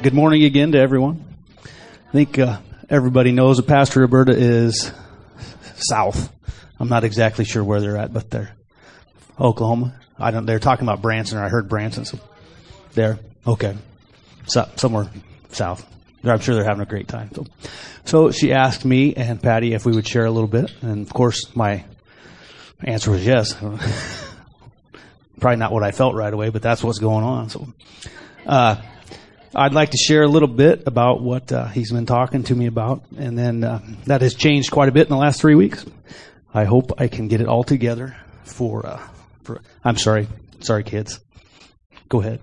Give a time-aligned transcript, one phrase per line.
[0.00, 1.24] Good morning again to everyone.
[1.64, 4.92] I think uh, everybody knows that Pastor Roberta is
[5.74, 6.32] south.
[6.78, 8.54] I'm not exactly sure where they're at, but they're
[9.40, 9.98] Oklahoma.
[10.16, 10.46] I don't.
[10.46, 11.38] They're talking about Branson.
[11.38, 12.04] Or I heard Branson.
[12.04, 12.20] So
[12.92, 13.18] there.
[13.44, 13.76] Okay.
[14.46, 15.10] So, somewhere
[15.50, 15.84] south.
[16.22, 17.30] I'm sure they're having a great time.
[17.34, 17.46] So,
[18.04, 21.12] so she asked me and Patty if we would share a little bit, and of
[21.12, 21.84] course my
[22.84, 23.54] answer was yes.
[25.40, 27.48] Probably not what I felt right away, but that's what's going on.
[27.50, 27.66] So,
[28.46, 28.80] uh,
[29.54, 32.66] I'd like to share a little bit about what uh, he's been talking to me
[32.66, 35.86] about, and then uh, that has changed quite a bit in the last three weeks.
[36.52, 38.86] I hope I can get it all together for.
[38.86, 39.00] Uh,
[39.44, 40.28] for I'm sorry,
[40.60, 41.20] sorry, kids.
[42.08, 42.40] Go ahead.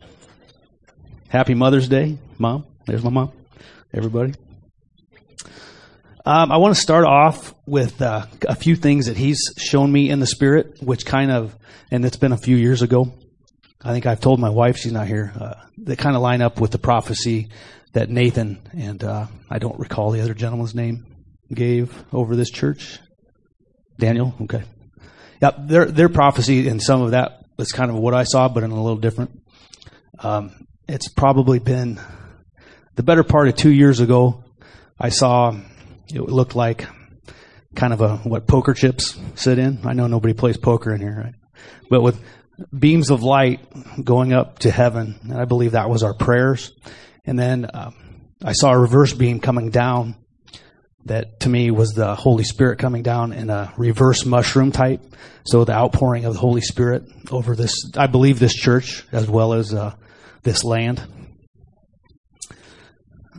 [1.28, 2.66] Happy Mother's Day, Mom.
[2.86, 3.32] There's my mom.
[3.94, 4.34] Everybody.
[6.24, 10.10] Um, I want to start off with uh, a few things that he's shown me
[10.10, 11.56] in the spirit, which kind of,
[11.90, 13.12] and it's been a few years ago.
[13.84, 16.70] I think I've told my wife, she's not here, uh, kind of line up with
[16.70, 17.48] the prophecy
[17.92, 21.06] that Nathan and uh, I don't recall the other gentleman's name
[21.52, 23.00] gave over this church.
[23.98, 24.62] Daniel, okay.
[25.40, 28.62] Yeah, their their prophecy and some of that was kind of what I saw, but
[28.62, 29.40] in a little different.
[30.18, 32.00] Um, it's probably been
[32.94, 34.44] the better part of two years ago.
[34.98, 35.56] I saw
[36.08, 36.86] it looked like
[37.74, 39.80] kind of a what poker chips sit in.
[39.84, 41.34] I know nobody plays poker in here, right?
[41.90, 42.22] But with
[42.76, 43.60] beams of light
[44.02, 45.18] going up to heaven.
[45.22, 46.72] And I believe that was our prayers.
[47.24, 47.90] And then uh,
[48.44, 50.16] I saw a reverse beam coming down
[51.04, 55.02] that to me was the Holy Spirit coming down in a reverse mushroom type.
[55.44, 59.54] So the outpouring of the Holy Spirit over this, I believe this church as well
[59.54, 59.94] as uh,
[60.42, 61.02] this land.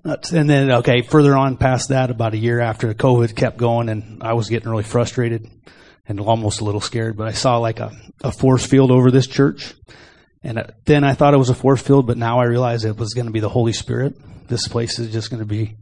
[0.03, 4.21] And then, okay, further on past that, about a year after COVID kept going and
[4.21, 5.49] I was getting really frustrated
[6.07, 7.91] and almost a little scared, but I saw like a,
[8.23, 9.73] a force field over this church.
[10.43, 12.97] And uh, then I thought it was a force field, but now I realize it
[12.97, 14.15] was going to be the Holy Spirit.
[14.47, 15.77] This place is just going to be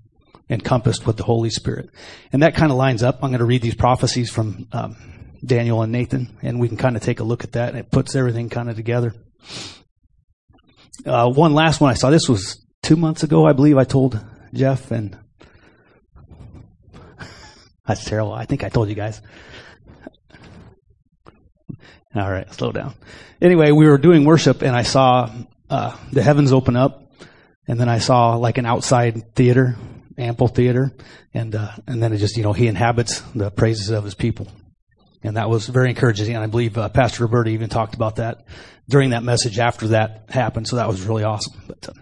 [0.50, 1.90] encompassed with the Holy Spirit.
[2.32, 3.24] And that kind of lines up.
[3.24, 4.96] I'm going to read these prophecies from um,
[5.44, 7.90] Daniel and Nathan, and we can kind of take a look at that, and it
[7.90, 9.16] puts everything kind of together.
[11.06, 12.12] Uh, one last one I saw.
[12.12, 13.78] This was two months ago, I believe.
[13.78, 15.18] I told Jeff, and
[17.88, 18.34] that's terrible.
[18.34, 19.20] I think I told you guys.
[22.14, 22.94] All right, slow down.
[23.42, 25.30] Anyway, we were doing worship and I saw
[25.70, 27.12] uh, the heavens open up,
[27.68, 29.78] and then I saw like an outside theater,
[30.18, 30.92] ample theater,
[31.34, 34.48] and uh, and then it just you know he inhabits the praises of his people,
[35.24, 36.36] and that was very encouraging.
[36.36, 38.46] And I believe uh, Pastor Roberta even talked about that
[38.90, 41.62] during that message after that happened, so that was really awesome.
[41.66, 41.94] But uh,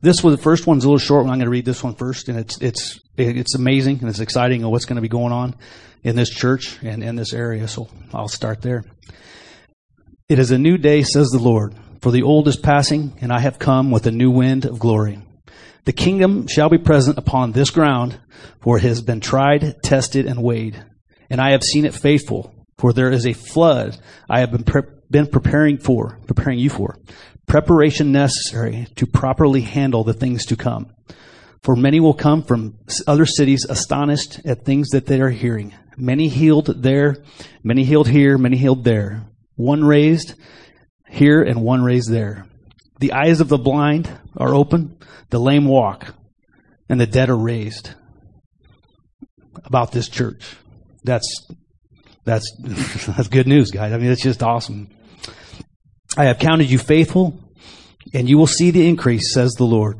[0.00, 1.22] this was the first one's a little short.
[1.22, 4.68] I'm going to read this one first, and it's it's it's amazing and it's exciting
[4.68, 5.54] what's going to be going on
[6.02, 7.68] in this church and in this area.
[7.68, 8.84] So I'll start there.
[10.28, 13.40] It is a new day, says the Lord, for the old is passing, and I
[13.40, 15.20] have come with a new wind of glory.
[15.84, 18.18] The kingdom shall be present upon this ground,
[18.60, 20.82] for it has been tried, tested, and weighed.
[21.28, 23.98] And I have seen it faithful, for there is a flood
[24.30, 26.96] I have been, pre- been preparing for, preparing you for,
[27.46, 30.94] preparation necessary to properly handle the things to come.
[31.62, 35.74] For many will come from other cities astonished at things that they are hearing.
[35.96, 37.16] Many healed there,
[37.62, 39.24] many healed here, many healed there.
[39.54, 40.34] One raised
[41.08, 42.46] here and one raised there.
[42.98, 44.96] The eyes of the blind are open,
[45.30, 46.14] the lame walk,
[46.88, 47.90] and the dead are raised.
[49.64, 50.56] About this church.
[51.04, 51.46] That's
[52.24, 52.50] that's
[53.06, 53.92] that's good news, guys.
[53.92, 54.88] I mean, it's just awesome.
[56.16, 57.38] I have counted you faithful,
[58.12, 59.98] and you will see the increase, says the Lord.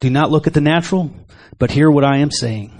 [0.00, 1.10] Do not look at the natural,
[1.58, 2.72] but hear what I am saying.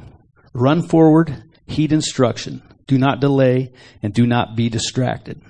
[0.52, 2.62] Run forward Heed instruction.
[2.86, 3.72] Do not delay
[4.02, 5.40] and do not be distracted.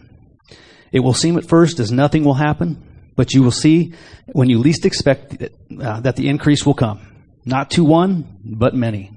[0.93, 3.95] It will seem at first as nothing will happen, but you will see
[4.27, 7.01] when you least expect it, uh, that the increase will come.
[7.45, 9.11] Not to one, but many.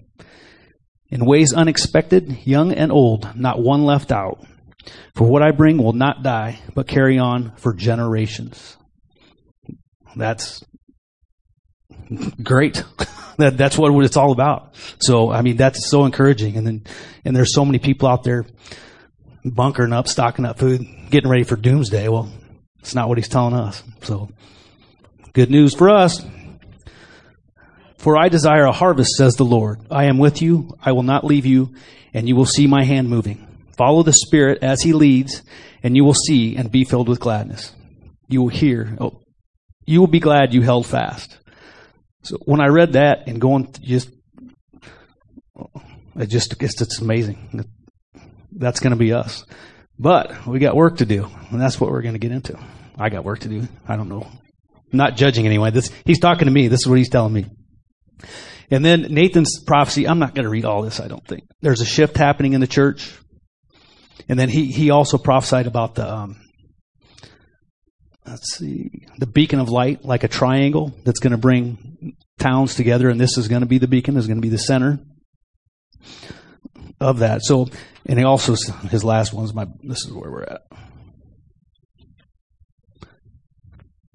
[1.10, 4.44] In ways unexpected, young and old, not one left out.
[5.16, 8.78] For what I bring will not die, but carry on for generations.
[10.16, 10.64] That's
[12.42, 12.84] great.
[13.38, 14.76] that that's what it's all about.
[15.00, 16.58] So I mean that's so encouraging.
[16.58, 16.84] And then
[17.24, 18.46] and there's so many people out there
[19.44, 22.08] bunkering up, stocking up food, getting ready for doomsday.
[22.08, 22.32] Well,
[22.80, 23.84] it's not what he's telling us.
[24.02, 24.30] So
[25.34, 26.26] good news for us.
[27.98, 29.80] For I desire a harvest, says the Lord.
[29.90, 30.78] I am with you.
[30.80, 31.74] I will not leave you,
[32.14, 33.48] and you will see my hand moving.
[33.78, 35.44] Follow the Spirit as he leads,
[35.84, 37.74] and you will see and be filled with gladness.
[38.28, 38.98] You will hear.
[39.00, 39.22] Oh,
[39.86, 41.38] you will be glad you held fast.
[42.24, 44.10] So when I read that and going just,
[46.16, 47.66] it just it's, it's amazing.
[48.52, 49.46] That's going to be us.
[50.00, 52.58] But we got work to do, and that's what we're going to get into.
[52.98, 53.68] I got work to do.
[53.88, 54.28] I don't know.
[54.92, 55.72] not judging anyway.
[55.72, 56.68] This, he's talking to me.
[56.68, 57.46] This is what he's telling me.
[58.72, 61.44] And then Nathan's prophecy, I'm not going to read all this, I don't think.
[61.62, 63.14] There's a shift happening in the church.
[64.28, 66.42] And then he, he also prophesied about the, um,
[68.26, 73.10] let's see, the beacon of light, like a triangle that's going to bring towns together.
[73.10, 75.00] And this is going to be the beacon, is going to be the center
[77.00, 77.44] of that.
[77.44, 77.68] So,
[78.06, 78.56] and he also,
[78.90, 80.62] his last one's my, this is where we're at.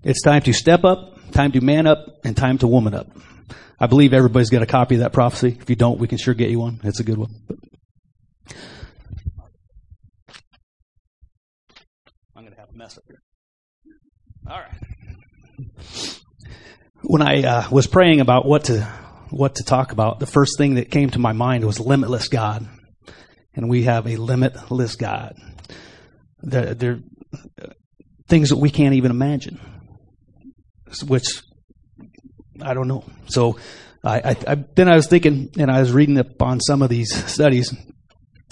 [0.03, 3.09] It's time to step up, time to man up, and time to woman up.
[3.79, 5.57] I believe everybody's got a copy of that prophecy.
[5.61, 6.81] If you don't, we can sure get you one.
[6.85, 7.31] It's a good one.
[7.47, 7.59] But
[12.91, 13.23] Mess up here.
[14.49, 16.21] All right.
[17.03, 18.83] When I uh, was praying about what to
[19.31, 22.69] what to talk about, the first thing that came to my mind was limitless God,
[23.55, 25.37] and we have a limitless God.
[26.43, 26.99] There, there
[28.29, 29.61] things that we can't even imagine,
[31.07, 31.43] which
[32.61, 33.05] I don't know.
[33.27, 33.57] So
[34.03, 36.89] I, I, I, then I was thinking, and I was reading up on some of
[36.89, 37.73] these studies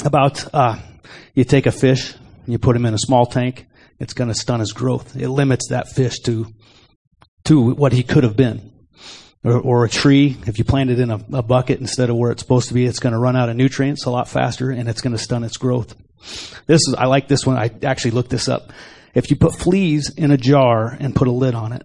[0.05, 0.79] about uh,
[1.35, 3.67] you take a fish, and you put him in a small tank,
[3.99, 5.17] it's going to stun his growth.
[5.17, 6.47] It limits that fish to
[7.45, 8.73] to what he could have been.
[9.45, 12.33] Or, or a tree, if you plant it in a, a bucket instead of where
[12.33, 14.89] it's supposed to be, it's going to run out of nutrients a lot faster, and
[14.89, 15.95] it's going to stun its growth.
[16.67, 17.57] This is I like this one.
[17.57, 18.73] I actually looked this up.
[19.15, 21.83] If you put fleas in a jar and put a lid on it,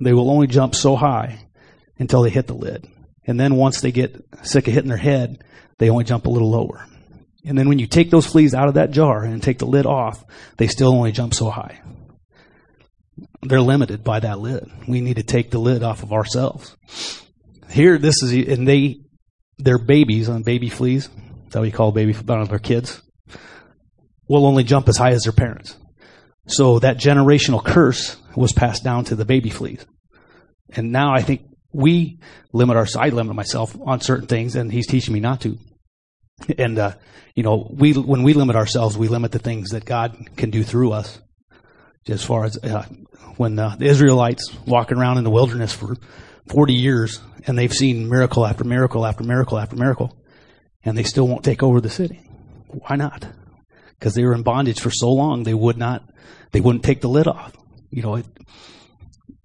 [0.00, 1.38] they will only jump so high
[1.98, 2.86] until they hit the lid.
[3.26, 5.44] And then once they get sick of hitting their head,
[5.78, 6.84] they only jump a little lower.
[7.48, 9.86] And then when you take those fleas out of that jar and take the lid
[9.86, 10.22] off,
[10.58, 11.80] they still only jump so high.
[13.40, 14.70] They're limited by that lid.
[14.86, 16.76] We need to take the lid off of ourselves.
[17.70, 19.00] Here, this is, and they,
[19.56, 21.08] they're babies on baby fleas.
[21.44, 23.00] That's how we call baby, I their kids.
[24.28, 25.74] Will only jump as high as their parents.
[26.48, 29.86] So that generational curse was passed down to the baby fleas.
[30.76, 32.20] And now I think we
[32.52, 35.58] limit our, I limit myself on certain things and he's teaching me not to.
[36.56, 36.92] And, uh,
[37.34, 40.62] you know, we, when we limit ourselves, we limit the things that God can do
[40.62, 41.20] through us.
[42.08, 42.86] As far as, uh,
[43.36, 45.96] when uh, the Israelites walking around in the wilderness for
[46.48, 50.16] 40 years and they've seen miracle after miracle after miracle after miracle
[50.84, 52.20] and they still won't take over the city.
[52.68, 53.26] Why not?
[53.98, 56.08] Because they were in bondage for so long they would not,
[56.52, 57.54] they wouldn't take the lid off.
[57.90, 58.26] You know, it,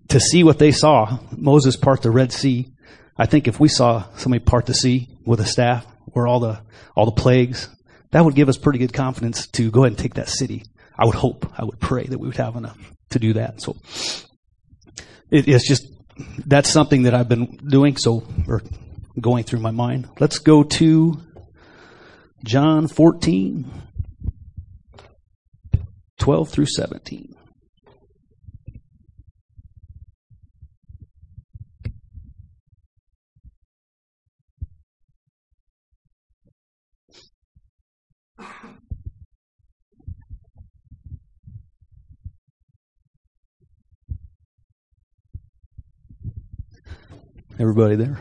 [0.10, 2.72] to see what they saw, Moses part the Red Sea.
[3.18, 6.62] I think if we saw somebody part the sea with a staff, where all the
[6.96, 7.70] all the plagues,
[8.12, 10.64] that would give us pretty good confidence to go ahead and take that city.
[10.98, 12.78] I would hope, I would pray that we would have enough
[13.10, 13.62] to do that.
[13.62, 13.76] So
[15.32, 15.88] it, it's just
[16.46, 17.98] that's something that I've been doing.
[17.98, 18.62] So or
[19.20, 20.10] going through my mind.
[20.20, 21.20] Let's go to
[22.44, 23.72] John 14,
[26.20, 27.33] 12 through 17.
[47.60, 48.20] Everybody there?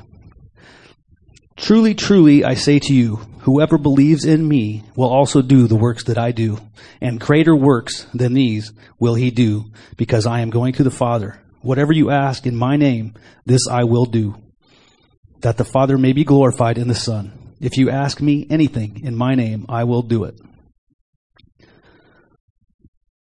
[1.56, 6.04] Truly, truly, I say to you, whoever believes in me will also do the works
[6.04, 6.58] that I do,
[7.00, 11.40] and greater works than these will he do, because I am going to the Father.
[11.60, 13.14] Whatever you ask in my name,
[13.46, 14.36] this I will do,
[15.40, 17.54] that the Father may be glorified in the Son.
[17.60, 20.34] If you ask me anything in my name, I will do it.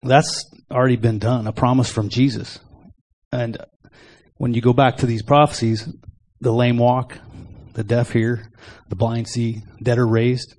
[0.03, 2.60] That's already been done, a promise from Jesus.
[3.32, 3.58] And
[4.39, 5.88] when you go back to these prophecies,
[6.39, 7.19] the lame walk,
[7.74, 8.50] the deaf hear,
[8.88, 10.55] the blind see, dead are raised.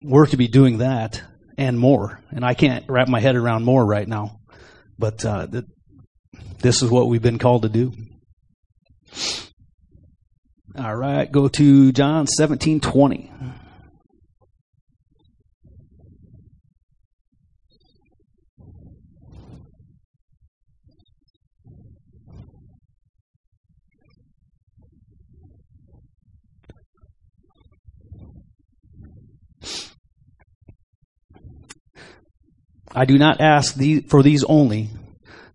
[0.00, 1.20] We're to be doing that
[1.58, 2.20] and more.
[2.30, 4.38] And I can't wrap my head around more right now.
[4.96, 5.64] But uh, th-
[6.60, 7.92] this is what we've been called to do.
[10.78, 13.32] All right, go to John seventeen twenty.
[32.94, 33.76] I do not ask
[34.08, 34.90] for these only,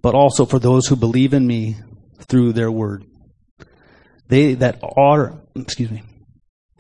[0.02, 1.78] but also for those who believe in me
[2.20, 3.06] through their word.
[4.28, 6.04] They that are, excuse me,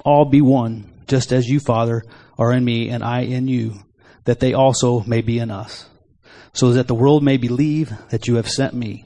[0.03, 2.03] all be one, just as you, Father,
[2.37, 3.75] are in me and I in you,
[4.25, 5.87] that they also may be in us,
[6.53, 9.05] so that the world may believe that you have sent me.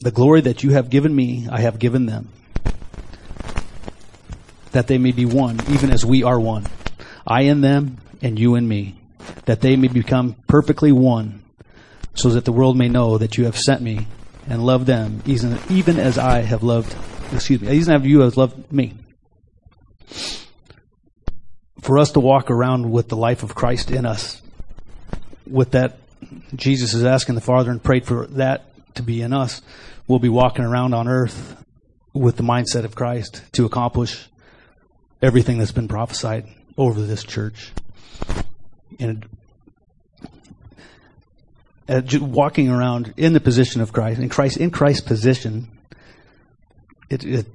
[0.00, 2.30] The glory that you have given me, I have given them,
[4.72, 6.66] that they may be one, even as we are one.
[7.26, 8.97] I in them and you in me
[9.46, 11.42] that they may become perfectly one,
[12.14, 14.06] so that the world may know that you have sent me
[14.48, 16.94] and loved them, even, even as I have loved,
[17.32, 18.94] excuse me, even as you have loved me.
[21.80, 24.42] For us to walk around with the life of Christ in us,
[25.46, 25.98] with that,
[26.54, 28.64] Jesus is asking the Father and prayed for that
[28.96, 29.62] to be in us.
[30.06, 31.62] We'll be walking around on earth
[32.12, 34.28] with the mindset of Christ to accomplish
[35.22, 37.72] everything that's been prophesied over this church.
[38.98, 39.26] And
[41.88, 45.68] uh, walking around in the position of Christ, in Christ, in Christ's position,
[47.08, 47.46] it, it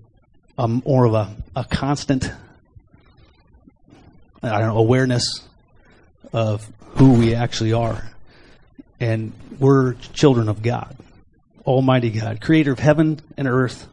[0.57, 2.31] um, more of a, a constant,
[4.41, 5.41] I don't know, awareness
[6.31, 8.09] of who we actually are.
[8.99, 10.95] And we're children of God,
[11.65, 13.87] Almighty God, creator of heaven and earth.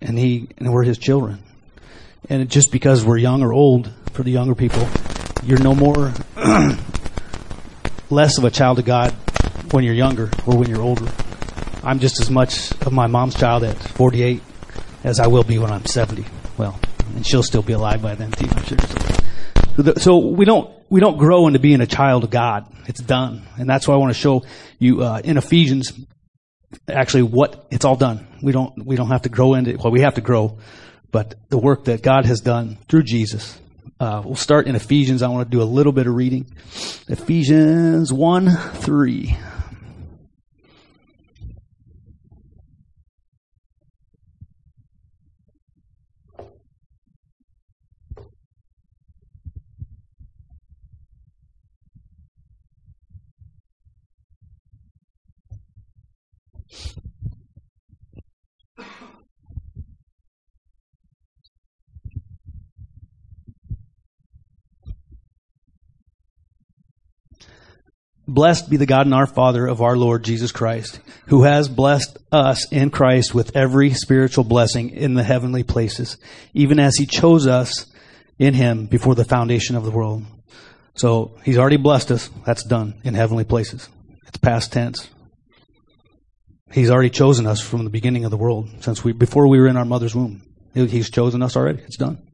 [0.00, 1.42] And he, and we're his children.
[2.28, 4.86] And just because we're young or old, for the younger people,
[5.44, 6.12] you're no more
[8.10, 9.12] less of a child of God
[9.72, 11.06] when you're younger or when you're older.
[11.82, 14.42] I'm just as much of my mom's child at 48
[15.02, 16.24] as I will be when I'm 70.
[16.56, 16.80] Well,
[17.14, 18.78] and she'll still be alive by then too, I'm sure.
[19.76, 22.72] So, so we don't we don't grow into being a child of God.
[22.86, 24.44] It's done, and that's why I want to show
[24.78, 25.92] you uh, in Ephesians.
[26.88, 28.26] Actually, what it's all done.
[28.42, 30.58] We don't we don't have to grow into well, we have to grow,
[31.10, 33.58] but the work that God has done through Jesus
[34.00, 35.22] uh, we'll start in Ephesians.
[35.22, 36.46] I want to do a little bit of reading.
[37.08, 39.36] Ephesians 1 3.
[68.26, 72.16] Blessed be the God and our Father of our Lord Jesus Christ, who has blessed
[72.32, 76.16] us in Christ with every spiritual blessing in the heavenly places,
[76.54, 77.86] even as he chose us
[78.38, 80.24] in him before the foundation of the world.
[80.94, 82.30] So he's already blessed us.
[82.46, 83.88] That's done in heavenly places.
[84.26, 85.10] It's past tense.
[86.72, 89.68] He's already chosen us from the beginning of the world, since we before we were
[89.68, 90.42] in our mother's womb.
[90.72, 91.80] He's chosen us already.
[91.82, 92.26] It's done.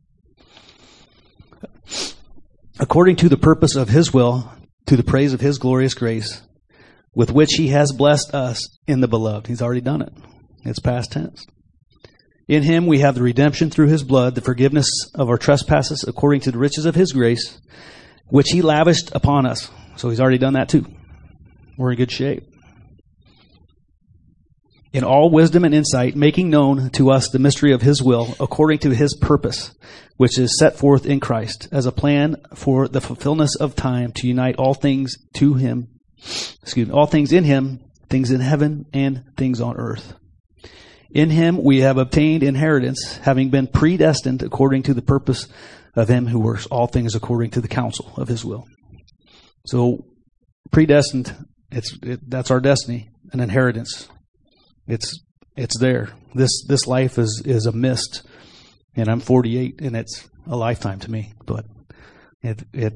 [2.79, 4.51] According to the purpose of his will,
[4.87, 6.43] to the praise of his glorious grace,
[7.15, 9.47] with which he has blessed us in the beloved.
[9.47, 10.13] He's already done it.
[10.65, 11.45] It's past tense.
[12.49, 16.41] In him we have the redemption through his blood, the forgiveness of our trespasses according
[16.43, 17.61] to the riches of his grace,
[18.27, 19.71] which he lavished upon us.
[19.97, 20.85] So he's already done that too.
[21.79, 22.50] We're in good shape.
[24.93, 28.81] In all wisdom and insight, making known to us the mystery of his will according
[28.81, 29.73] to his purpose,
[30.17, 34.27] which is set forth in Christ as a plan for the fulfillment of time to
[34.27, 39.23] unite all things to him, excuse me, all things in him, things in heaven and
[39.37, 40.15] things on earth.
[41.13, 45.47] In him we have obtained inheritance, having been predestined according to the purpose
[45.95, 48.67] of him who works all things according to the counsel of his will.
[49.67, 50.07] So,
[50.71, 51.35] predestined,
[51.71, 54.09] it's, it, that's our destiny, an inheritance.
[54.91, 55.23] It's,
[55.57, 56.11] it's there.
[56.35, 58.23] This, this life is, is a mist
[58.97, 61.33] and I'm 48, and it's a lifetime to me.
[61.47, 61.65] But
[62.43, 62.95] it, it,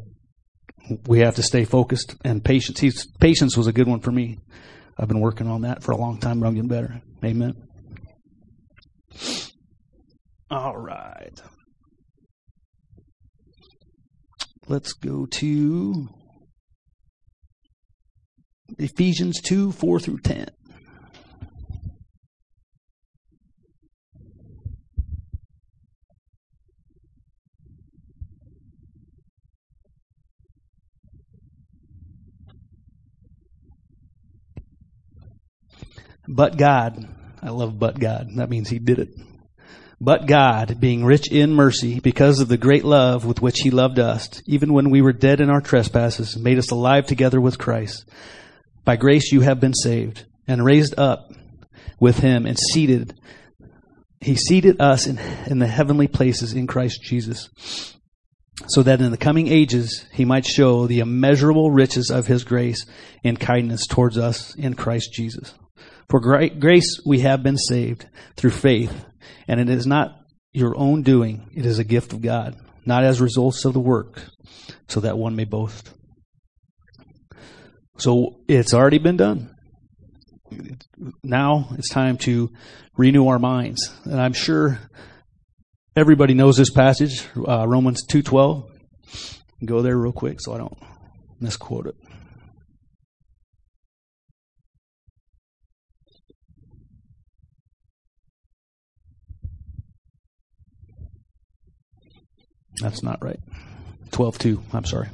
[1.06, 2.80] we have to stay focused and patience.
[2.80, 4.38] He's, patience was a good one for me.
[4.98, 7.00] I've been working on that for a long time, but I'm getting better.
[7.24, 7.54] Amen.
[10.50, 11.40] All right.
[14.66, 16.08] Let's go to
[18.78, 20.48] Ephesians 2 4 through 10.
[36.26, 37.08] But God,
[37.42, 38.28] I love but God.
[38.36, 39.10] That means He did it.
[40.00, 43.98] But God, being rich in mercy, because of the great love with which He loved
[43.98, 48.04] us, even when we were dead in our trespasses, made us alive together with Christ.
[48.84, 51.30] By grace you have been saved, and raised up
[52.00, 53.18] with Him, and seated.
[54.20, 57.48] He seated us in, in the heavenly places in Christ Jesus,
[58.66, 62.84] so that in the coming ages He might show the immeasurable riches of His grace
[63.22, 65.54] and kindness towards us in Christ Jesus.
[66.08, 68.06] For grace we have been saved
[68.36, 69.04] through faith,
[69.48, 70.20] and it is not
[70.52, 72.56] your own doing, it is a gift of God,
[72.86, 74.22] not as results of the work,
[74.88, 75.90] so that one may boast.
[77.96, 79.54] So it's already been done.
[81.22, 82.52] Now it's time to
[82.96, 83.92] renew our minds.
[84.04, 84.78] And I'm sure
[85.96, 88.70] everybody knows this passage, uh, Romans 2.12.
[89.64, 90.78] Go there real quick so I don't
[91.40, 91.96] misquote it.
[102.80, 103.40] That's not right.
[104.10, 104.62] 12.2.
[104.72, 105.08] I'm sorry.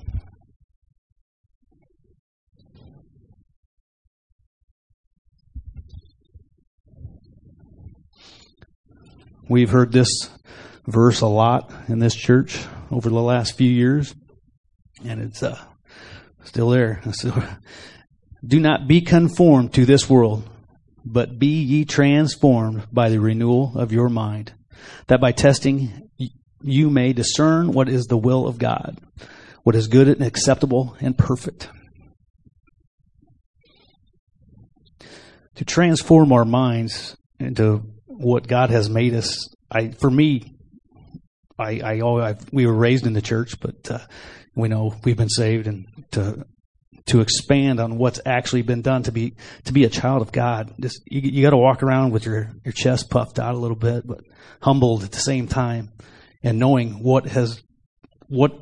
[9.48, 10.30] We've heard this
[10.86, 14.14] verse a lot in this church over the last few years,
[15.04, 15.58] and it's uh,
[16.44, 17.02] still there.
[18.46, 20.48] Do not be conformed to this world,
[21.04, 24.52] but be ye transformed by the renewal of your mind,
[25.08, 26.08] that by testing
[26.62, 28.98] you may discern what is the will of God,
[29.62, 31.68] what is good and acceptable and perfect.
[35.56, 40.56] To transform our minds into what God has made us, I for me,
[41.58, 43.98] I, I, I we were raised in the church, but uh,
[44.54, 46.46] we know we've been saved, and to
[47.06, 50.72] to expand on what's actually been done to be to be a child of God.
[50.80, 53.76] Just you, you got to walk around with your your chest puffed out a little
[53.76, 54.20] bit, but
[54.62, 55.90] humbled at the same time,
[56.42, 57.62] and knowing what has
[58.28, 58.52] what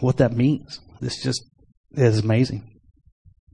[0.00, 0.80] what that means.
[1.00, 1.44] This just
[1.92, 2.80] is amazing.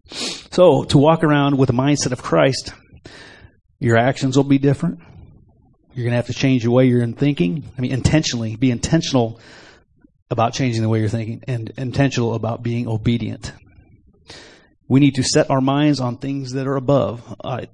[0.07, 2.73] So to walk around with the mindset of Christ,
[3.79, 5.01] your actions will be different.
[5.95, 7.65] You're going to have to change the way you're in thinking.
[7.77, 9.41] I mean, intentionally, be intentional
[10.31, 13.53] about changing the way you're thinking and intentional about being obedient.
[14.89, 17.23] We need to set our minds on things that are above.
[17.43, 17.67] Uh,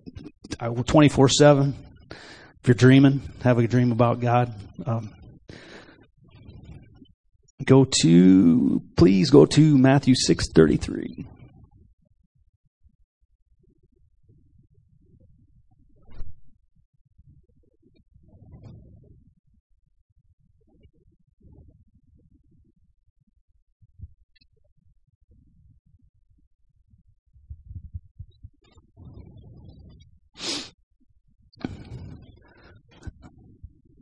[0.59, 1.75] 24 7.
[2.11, 4.55] If you're dreaming, have a dream about God.
[4.85, 5.13] Um,
[7.65, 10.49] go to, please go to Matthew 6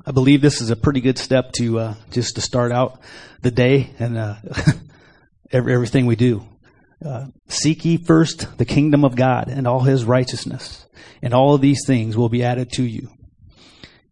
[0.09, 3.01] I believe this is a pretty good step to uh, just to start out
[3.43, 4.37] the day and uh,
[5.51, 6.47] every, everything we do.
[7.05, 10.87] Uh, seek ye first the kingdom of God and all His righteousness,
[11.23, 13.11] and all of these things will be added to you.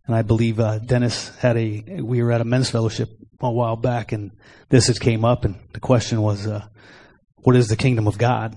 [0.08, 2.00] And I believe uh, Dennis had a.
[2.02, 4.32] We were at a men's fellowship a while back, and
[4.70, 6.66] this had came up, and the question was, uh,
[7.36, 8.56] "What is the kingdom of God?"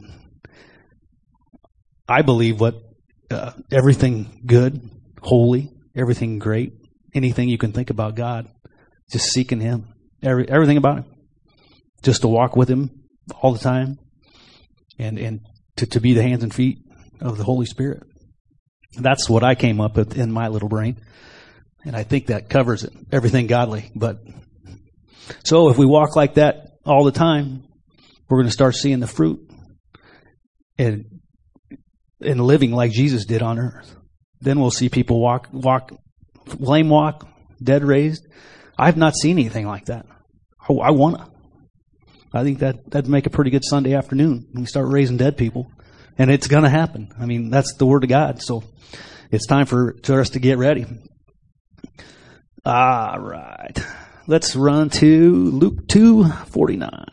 [2.09, 2.81] I believe what
[3.29, 4.89] uh, everything good,
[5.21, 6.73] holy, everything great,
[7.17, 8.47] anything you can think about God.
[9.11, 9.93] Just seeking Him.
[10.23, 11.05] Every, everything about Him.
[12.03, 13.03] Just to walk with Him
[13.41, 13.99] all the time.
[14.97, 15.41] And, and
[15.77, 16.79] to, to be the hands and feet
[17.19, 18.03] of the Holy Spirit.
[18.97, 20.97] That's what I came up with in my little brain.
[21.85, 22.93] And I think that covers it.
[23.11, 23.91] Everything godly.
[23.95, 24.17] But
[25.43, 27.63] so if we walk like that all the time,
[28.29, 29.39] we're going to start seeing the fruit
[30.77, 31.05] and
[32.19, 33.95] and living like Jesus did on earth.
[34.41, 35.91] Then we'll see people walk walk
[36.55, 37.27] lame walk,
[37.61, 38.27] dead raised.
[38.77, 40.05] I've not seen anything like that.
[40.69, 41.27] I, want to.
[42.33, 45.37] I think that that'd make a pretty good Sunday afternoon when we start raising dead
[45.37, 45.71] people,
[46.17, 47.13] and it's going to happen.
[47.19, 48.41] I mean, that's the word of God.
[48.41, 48.63] So
[49.31, 50.85] it's time for, for us to get ready.
[52.65, 53.77] All right,
[54.27, 57.05] let's run to Luke two forty nine.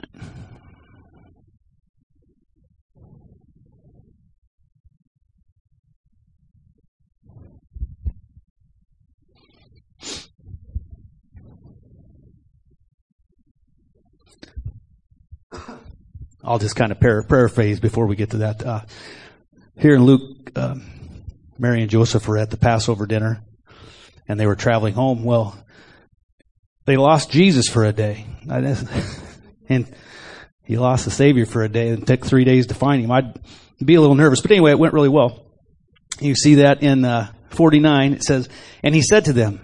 [16.47, 18.65] I'll just kind of paraphrase before we get to that.
[18.65, 18.81] Uh,
[19.79, 20.75] here in Luke, uh,
[21.59, 23.43] Mary and Joseph were at the Passover dinner,
[24.29, 25.25] and they were traveling home.
[25.25, 25.57] Well,
[26.85, 28.27] they lost Jesus for a day,
[29.69, 29.91] and
[30.65, 33.11] he lost the Savior for a day, and took three days to find him.
[33.11, 33.41] I'd
[33.83, 35.47] be a little nervous, but anyway, it went really well.
[36.21, 38.13] You see that in uh, 49.
[38.13, 38.51] It says,
[38.83, 39.61] "And he said to them,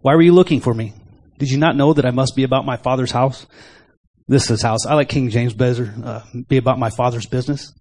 [0.00, 0.94] Why were you looking for me?
[1.38, 3.46] Did you not know that I must be about my Father's house?"
[4.28, 4.86] This is house.
[4.86, 5.92] I like King James better.
[6.02, 7.72] Uh, be about my father's business,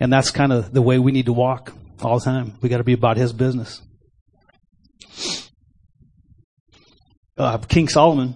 [0.00, 2.54] and that's kind of the way we need to walk all the time.
[2.60, 3.82] We got to be about His business.
[7.38, 8.34] Uh, King Solomon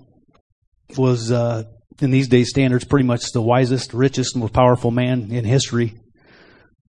[0.97, 1.65] was, uh,
[2.01, 5.95] in these days' standards, pretty much the wisest, richest, most powerful man in history,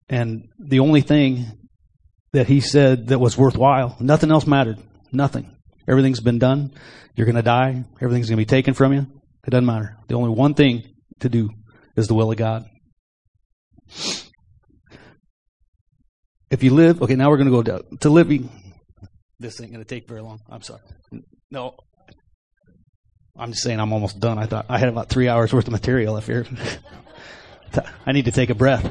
[0.10, 1.46] and the only thing
[2.34, 4.78] that he said that was worthwhile, nothing else mattered.
[5.12, 5.56] Nothing.
[5.88, 6.74] Everything's been done.
[7.16, 7.84] You're going to die.
[8.02, 9.08] Everything's going to be taken from you.
[9.46, 9.98] It doesn't matter.
[10.08, 10.84] The only one thing
[11.20, 11.50] to do
[11.96, 12.66] is the will of God.
[16.50, 18.50] If you live, okay, now we're going to go to, to living.
[19.40, 20.40] This ain't going to take very long.
[20.50, 20.82] I'm sorry.
[21.50, 21.76] No,
[23.38, 24.38] I'm just saying I'm almost done.
[24.38, 26.46] I thought I had about three hours worth of material up here.
[28.06, 28.86] I need to take a breath.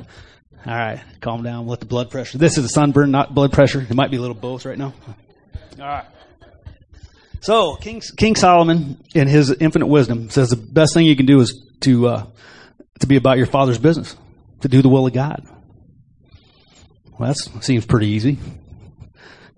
[0.67, 1.67] All right, calm down.
[1.67, 2.39] Let the blood pressure.
[2.39, 3.81] This is a sunburn, not blood pressure.
[3.81, 4.93] It might be a little both right now.
[5.79, 6.05] All right.
[7.41, 11.41] So King King Solomon, in his infinite wisdom, says the best thing you can do
[11.41, 12.27] is to uh,
[13.01, 14.15] to be about your father's business,
[14.61, 15.47] to do the will of God.
[17.19, 18.39] Well, that seems pretty easy,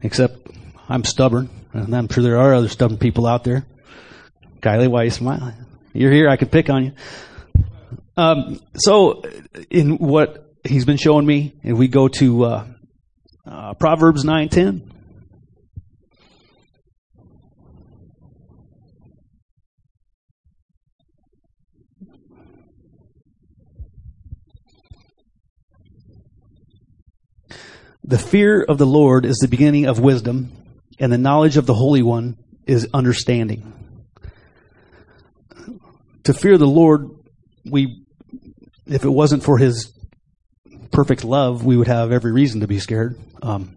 [0.01, 0.47] except
[0.89, 3.67] I'm stubborn, and I'm sure there are other stubborn people out there.
[4.61, 5.55] Kylie, why are you smiling?
[5.93, 6.29] You're here.
[6.29, 6.93] I could pick on you.
[8.17, 9.23] Um, so,
[9.71, 12.67] in what he's been showing me, and we go to uh,
[13.45, 14.92] uh, Proverbs nine ten.
[28.05, 30.51] The fear of the Lord is the beginning of wisdom,
[30.99, 32.37] and the knowledge of the Holy One
[32.67, 33.73] is understanding.
[36.25, 37.11] To fear the Lord,
[37.65, 38.05] we,
[38.87, 39.97] if it wasn't for His
[40.91, 43.17] perfect love, we would have every reason to be scared.
[43.41, 43.77] Um,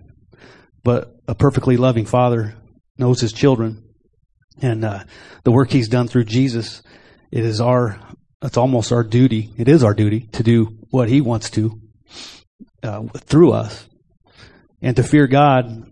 [0.84, 2.56] but a perfectly loving Father
[2.98, 3.84] knows His children,
[4.60, 5.04] and uh,
[5.44, 6.82] the work He's done through Jesus,
[7.32, 8.00] it is our,
[8.42, 9.52] it's almost our duty.
[9.56, 11.80] It is our duty to do what He wants to
[12.82, 13.88] uh, through us.
[14.82, 15.92] And to fear God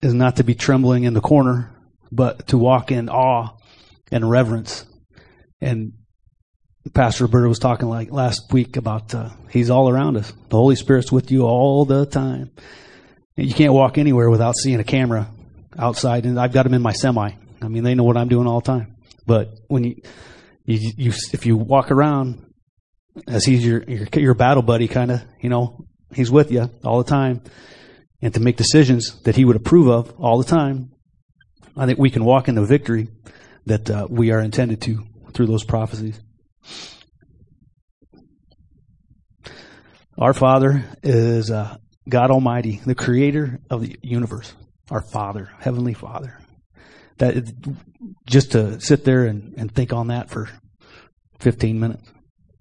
[0.00, 1.70] is not to be trembling in the corner,
[2.10, 3.56] but to walk in awe
[4.10, 4.84] and reverence.
[5.60, 5.92] And
[6.92, 10.32] Pastor Roberta was talking like last week about uh, He's all around us.
[10.48, 12.50] The Holy Spirit's with you all the time.
[13.36, 15.30] And you can't walk anywhere without seeing a camera
[15.78, 16.26] outside.
[16.26, 17.30] And I've got them in my semi.
[17.62, 18.96] I mean, they know what I'm doing all the time.
[19.24, 19.96] But when you,
[20.64, 22.52] you, you if you walk around
[23.28, 27.02] as He's your your, your battle buddy, kind of, you know, He's with you all
[27.02, 27.42] the time
[28.22, 30.92] and to make decisions that He would approve of all the time,
[31.76, 33.08] I think we can walk in the victory
[33.66, 36.20] that uh, we are intended to through those prophecies.
[40.18, 41.76] Our Father is uh,
[42.08, 44.54] God Almighty, the creator of the universe,
[44.90, 46.38] our Father, Heavenly Father.
[47.18, 47.44] That
[48.26, 50.48] just to sit there and, and think on that for
[51.40, 52.02] 15 minutes,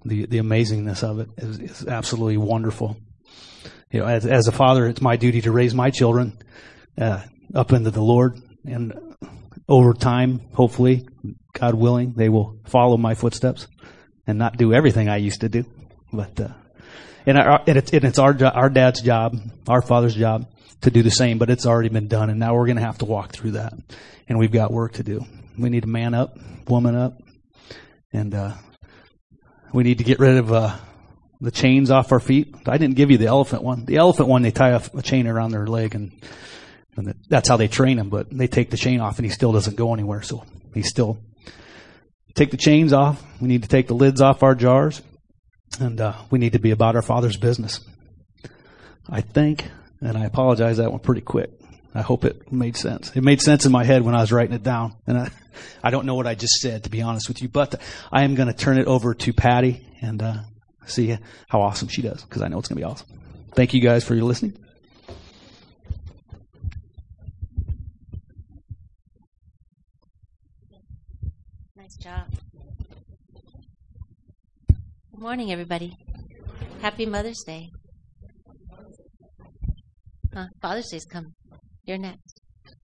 [0.03, 2.97] the the amazingness of it is, is absolutely wonderful
[3.91, 6.37] you know, as, as a father, it's my duty to raise my children
[6.99, 7.21] uh,
[7.53, 8.93] up into the Lord, and
[9.67, 11.07] over time, hopefully,
[11.53, 13.67] God willing, they will follow my footsteps
[14.25, 15.65] and not do everything I used to do.
[16.11, 16.49] But uh,
[17.25, 20.47] and, our, and, it's, and it's our our dad's job, our father's job,
[20.81, 21.37] to do the same.
[21.37, 23.73] But it's already been done, and now we're going to have to walk through that,
[24.27, 25.25] and we've got work to do.
[25.57, 27.21] We need to man up, woman up,
[28.13, 28.53] and uh,
[29.73, 30.77] we need to get rid of uh,
[31.41, 32.55] the chains off our feet.
[32.67, 33.85] I didn't give you the elephant one.
[33.85, 36.11] The elephant one, they tie a, a chain around their leg, and,
[36.95, 38.09] and the, that's how they train him.
[38.09, 40.21] But they take the chain off, and he still doesn't go anywhere.
[40.21, 41.19] So he's still
[42.35, 43.21] take the chains off.
[43.41, 45.01] We need to take the lids off our jars,
[45.79, 47.81] and uh, we need to be about our Father's business.
[49.09, 49.65] I think,
[49.99, 51.49] and I apologize, that went pretty quick.
[51.93, 53.11] I hope it made sense.
[53.15, 55.31] It made sense in my head when I was writing it down, and I,
[55.83, 57.49] I don't know what I just said to be honest with you.
[57.49, 60.35] But I am going to turn it over to Patty, and uh,
[60.85, 61.17] see
[61.47, 63.07] how awesome she does because I know it's going to be awesome.
[63.53, 64.57] Thank you guys for your listening.
[71.75, 72.27] Nice job.
[74.67, 75.93] Good morning, everybody.
[76.81, 77.69] Happy Mother's Day.
[80.33, 80.47] Huh?
[80.61, 81.33] Father's Day's coming.
[81.85, 82.41] You're next.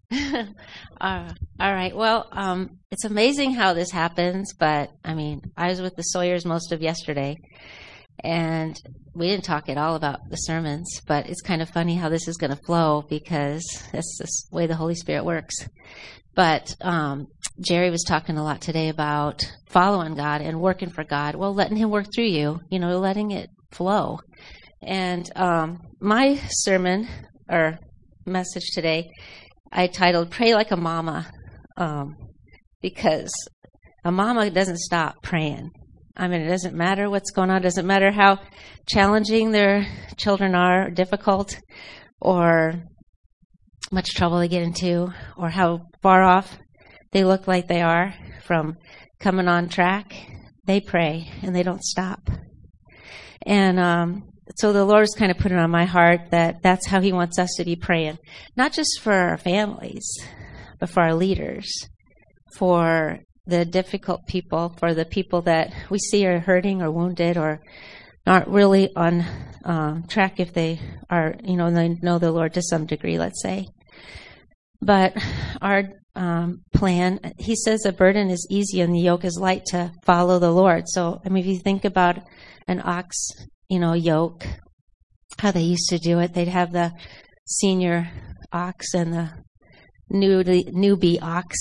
[0.13, 0.45] uh,
[1.01, 1.95] all right.
[1.97, 6.45] Well, um, it's amazing how this happens, but I mean, I was with the Sawyers
[6.45, 7.37] most of yesterday,
[8.21, 8.77] and
[9.15, 12.29] we didn't talk at all about the sermons, but it's kind of funny how this
[12.29, 15.55] is going to flow because that's the way the Holy Spirit works.
[16.35, 17.29] But um,
[17.61, 21.35] Jerry was talking a lot today about following God and working for God.
[21.35, 24.19] Well, letting Him work through you, you know, letting it flow.
[24.83, 27.09] And um, my sermon
[27.49, 27.79] or
[28.27, 29.11] message today,
[29.73, 31.31] I titled "Pray Like a Mama,"
[31.77, 32.17] um,
[32.83, 33.33] because
[34.05, 35.71] a mama doesn't stop praying.
[36.17, 37.59] I mean, it doesn't matter what's going on.
[37.59, 38.41] It doesn't matter how
[38.87, 41.59] challenging their children are, difficult,
[42.21, 42.73] or
[43.93, 46.59] much trouble they get into, or how far off
[47.13, 48.77] they look like they are from
[49.21, 50.15] coming on track.
[50.65, 52.31] They pray and they don't stop.
[53.45, 54.23] And um,
[54.57, 57.39] so the Lord's kind of put it on my heart that that's how He wants
[57.39, 58.19] us to be praying,
[58.57, 60.07] not just for our families,
[60.81, 61.71] but for our leaders,
[62.55, 67.61] for the difficult people, for the people that we see are hurting or wounded or
[68.27, 69.25] not really on
[69.65, 73.41] um, track if they are, you know, they know the Lord to some degree, let's
[73.41, 73.69] say.
[74.81, 75.17] But
[75.63, 79.93] our um, plan, he says the burden is easy and the yoke is light to
[80.05, 80.85] follow the Lord.
[80.87, 82.19] So, I mean, if you think about
[82.67, 83.17] an ox,
[83.69, 84.47] you know, yoke,
[85.39, 86.93] how they used to do it, they'd have the
[87.47, 88.11] senior
[88.53, 89.31] ox and the
[90.09, 91.57] new newbie ox,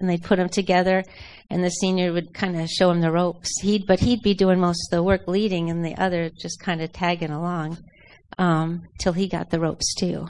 [0.00, 1.04] and they'd put them together,
[1.50, 3.50] and the senior would kind of show him the ropes.
[3.62, 6.82] He'd but he'd be doing most of the work leading, and the other just kind
[6.82, 7.78] of tagging along
[8.38, 10.26] um, till he got the ropes too.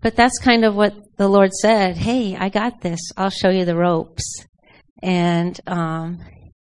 [0.00, 1.96] But that's kind of what the Lord said.
[1.96, 3.00] Hey, I got this.
[3.16, 4.46] I'll show you the ropes.
[5.02, 6.20] And um,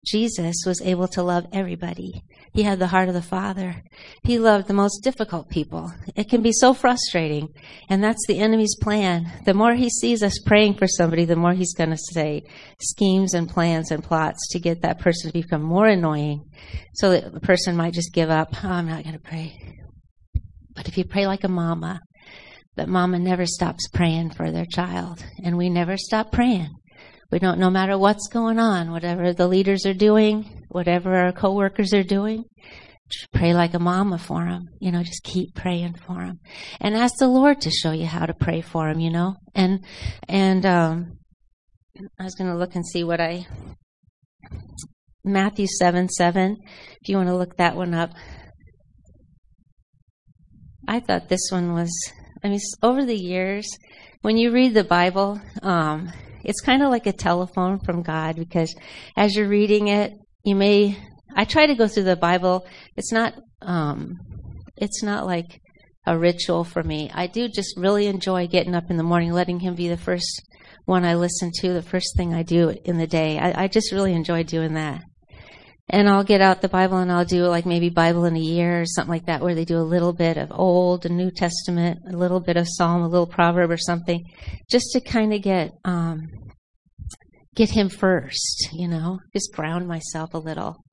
[0.08, 2.24] Jesus was able to love everybody.
[2.54, 3.84] He had the heart of the Father.
[4.24, 5.92] He loved the most difficult people.
[6.16, 7.50] It can be so frustrating,
[7.90, 9.26] and that's the enemy's plan.
[9.46, 12.44] The more he sees us praying for somebody, the more he's going to say
[12.80, 16.46] schemes and plans and plots to get that person to become more annoying,
[16.94, 18.50] so that the person might just give up.
[18.64, 19.60] Oh, I'm not going to pray.
[20.74, 22.00] But if you pray like a mama,
[22.76, 26.70] that mama never stops praying for their child, and we never stop praying.
[27.32, 31.94] We don't, no matter what's going on, whatever the leaders are doing, whatever our coworkers
[31.94, 32.46] are doing,
[33.10, 34.70] just pray like a mama for them.
[34.80, 36.40] You know, just keep praying for them,
[36.80, 39.00] and ask the Lord to show you how to pray for them.
[39.00, 39.84] You know, and
[40.28, 41.18] and um,
[42.20, 43.46] I was going to look and see what I
[45.24, 46.58] Matthew seven seven.
[47.02, 48.12] If you want to look that one up,
[50.88, 51.92] I thought this one was.
[52.44, 53.68] I mean, over the years,
[54.22, 56.12] when you read the Bible, um,
[56.48, 58.74] it's kind of like a telephone from God because
[59.16, 60.98] as you're reading it, you may.
[61.36, 62.66] I try to go through the Bible.
[62.96, 63.36] It's not.
[63.62, 64.18] Um,
[64.78, 65.62] it's not like
[66.06, 67.12] a ritual for me.
[67.14, 70.44] I do just really enjoy getting up in the morning, letting Him be the first
[70.86, 73.38] one I listen to, the first thing I do in the day.
[73.38, 75.04] I, I just really enjoy doing that
[75.90, 78.82] and I'll get out the Bible and I'll do like maybe Bible in a year
[78.82, 82.00] or something like that, where they do a little bit of Old and New Testament,
[82.10, 84.26] a little bit of Psalm, a little proverb or something,
[84.70, 86.28] just to kind of get um,
[87.56, 90.84] get Him first, you know, just ground myself a little.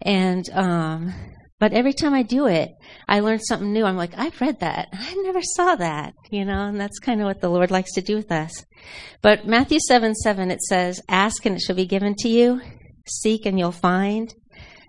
[0.00, 1.12] And um,
[1.60, 2.70] but every time I do it,
[3.08, 3.84] I learn something new.
[3.84, 4.88] I'm like, I've read that.
[4.92, 8.00] I never saw that, you know, and that's kind of what the Lord likes to
[8.00, 8.64] do with us.
[9.22, 12.62] But Matthew 7 7, it says, Ask and it shall be given to you.
[13.08, 14.34] Seek and you'll find.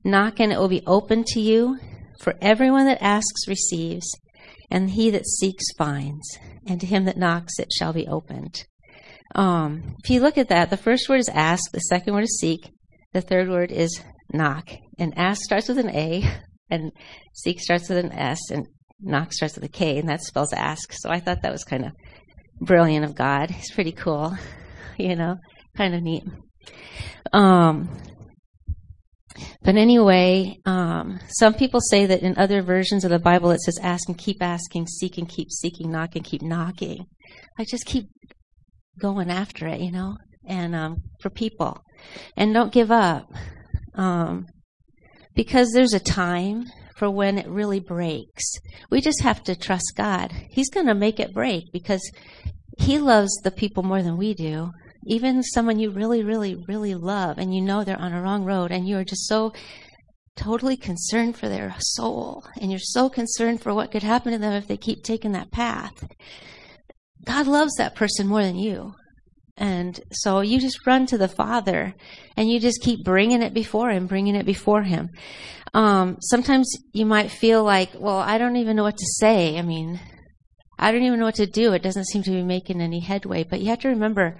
[0.03, 1.77] Knock and it will be open to you.
[2.19, 4.11] For everyone that asks receives,
[4.69, 8.65] and he that seeks finds, and to him that knocks it shall be opened.
[9.35, 12.39] Um, if you look at that, the first word is ask, the second word is
[12.39, 12.69] seek,
[13.13, 14.01] the third word is
[14.33, 14.69] knock.
[14.97, 16.23] And ask starts with an A,
[16.69, 16.91] and
[17.33, 18.67] seek starts with an S, and
[18.99, 20.91] knock starts with a K, and that spells ask.
[20.93, 21.91] So I thought that was kind of
[22.59, 23.51] brilliant of God.
[23.51, 24.35] It's pretty cool,
[24.97, 25.37] you know,
[25.77, 26.23] kind of neat.
[27.33, 27.89] Um,
[29.61, 33.79] but anyway, um, some people say that in other versions of the Bible it says
[33.81, 37.05] ask and keep asking, seek and keep seeking, knock and keep knocking.
[37.57, 38.07] Like just keep
[38.99, 40.17] going after it, you know,
[40.47, 41.81] and um, for people.
[42.35, 43.31] And don't give up.
[43.95, 44.47] Um,
[45.35, 46.65] because there's a time
[46.97, 48.55] for when it really breaks.
[48.89, 50.33] We just have to trust God.
[50.49, 52.01] He's going to make it break because
[52.77, 54.71] He loves the people more than we do
[55.05, 58.71] even someone you really, really, really love and you know they're on a wrong road
[58.71, 59.53] and you are just so
[60.35, 64.53] totally concerned for their soul and you're so concerned for what could happen to them
[64.53, 66.07] if they keep taking that path.
[67.25, 68.95] God loves that person more than you.
[69.57, 71.93] And so you just run to the Father
[72.37, 75.09] and you just keep bringing it before Him, bringing it before Him.
[75.73, 79.57] Um, sometimes you might feel like, well, I don't even know what to say.
[79.57, 79.99] I mean,
[80.77, 81.73] I don't even know what to do.
[81.73, 83.43] It doesn't seem to be making any headway.
[83.43, 84.37] But you have to remember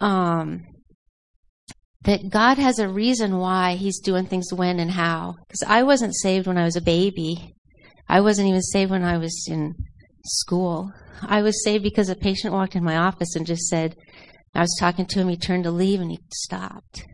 [0.00, 0.64] um,
[2.02, 5.36] that God has a reason why He's doing things when and how.
[5.48, 7.54] Because I wasn't saved when I was a baby.
[8.08, 9.74] I wasn't even saved when I was in
[10.24, 10.92] school.
[11.22, 13.94] I was saved because a patient walked in my office and just said,
[14.54, 17.04] I was talking to him, he turned to leave and he stopped.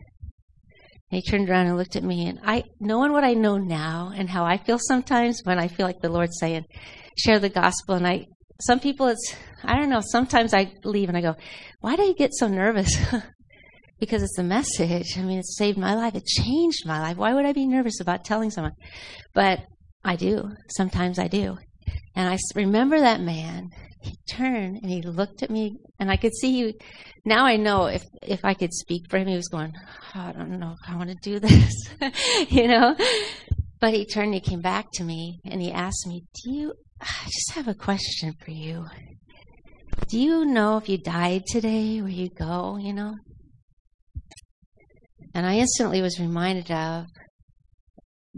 [1.11, 4.13] And he turned around and looked at me and I knowing what I know now
[4.15, 6.65] and how I feel sometimes when I feel like the Lord's saying,
[7.17, 8.27] share the gospel and I
[8.61, 11.35] some people it's I don't know, sometimes I leave and I go,
[11.81, 12.97] Why do you get so nervous?
[14.01, 15.17] because it's a message.
[15.17, 16.15] I mean, it saved my life.
[16.15, 17.17] It changed my life.
[17.17, 18.75] Why would I be nervous about telling someone?
[19.35, 19.61] But
[20.05, 20.51] I do.
[20.77, 21.59] Sometimes I do.
[22.15, 23.71] And I remember that man.
[24.03, 26.75] He turned and he looked at me, and I could see he.
[27.25, 29.73] Now I know if if I could speak for him, he was going,
[30.15, 31.89] oh, I don't know if I want to do this,
[32.51, 32.95] you know.
[33.81, 36.73] But he turned and he came back to me and he asked me, Do you
[37.01, 38.87] I just have a question for you.
[40.09, 43.17] Do you know if you died today, where you go, you know?
[45.35, 47.07] And I instantly was reminded of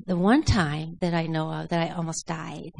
[0.06, 2.70] the one time that I know of that I almost died.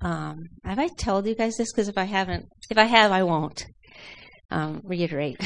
[0.00, 1.72] Um, have I told you guys this?
[1.72, 3.64] Because if I haven't, if I have, I won't
[4.50, 5.40] um, reiterate.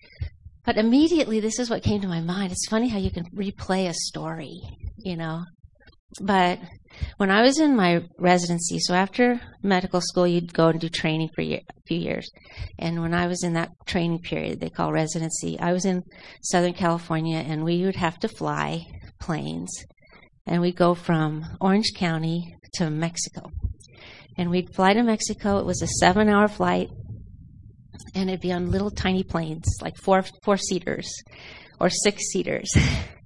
[0.64, 2.52] but immediately, this is what came to my mind.
[2.52, 4.60] It's funny how you can replay a story,
[4.98, 5.44] you know.
[6.20, 6.58] But
[7.18, 11.28] when I was in my residency, so after medical school, you'd go and do training
[11.34, 12.30] for a few years.
[12.78, 16.02] And when I was in that training period, they call residency, I was in
[16.42, 18.86] Southern California, and we would have to fly
[19.20, 19.70] planes.
[20.46, 23.50] And we'd go from Orange County to Mexico.
[24.38, 25.58] And we'd fly to Mexico.
[25.58, 26.88] It was a seven hour flight,
[28.14, 31.12] and it'd be on little tiny planes, like four four seaters
[31.80, 32.72] or six seaters.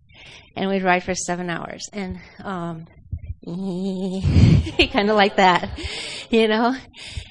[0.56, 1.88] and we'd ride for seven hours.
[1.92, 2.86] And um,
[3.46, 5.78] kind of like that,
[6.30, 6.76] you know.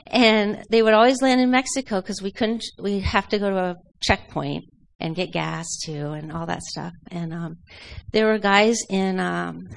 [0.07, 2.65] And they would always land in Mexico because we couldn't.
[2.77, 4.65] We have to go to a checkpoint
[4.99, 6.93] and get gas too, and all that stuff.
[7.09, 7.57] And um,
[8.11, 9.69] there were guys in um,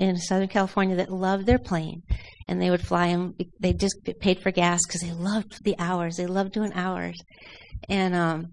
[0.00, 2.02] in Southern California that loved their plane,
[2.48, 3.36] and they would fly them.
[3.60, 6.16] They just paid for gas because they loved the hours.
[6.16, 7.16] They loved doing hours,
[7.88, 8.46] and um,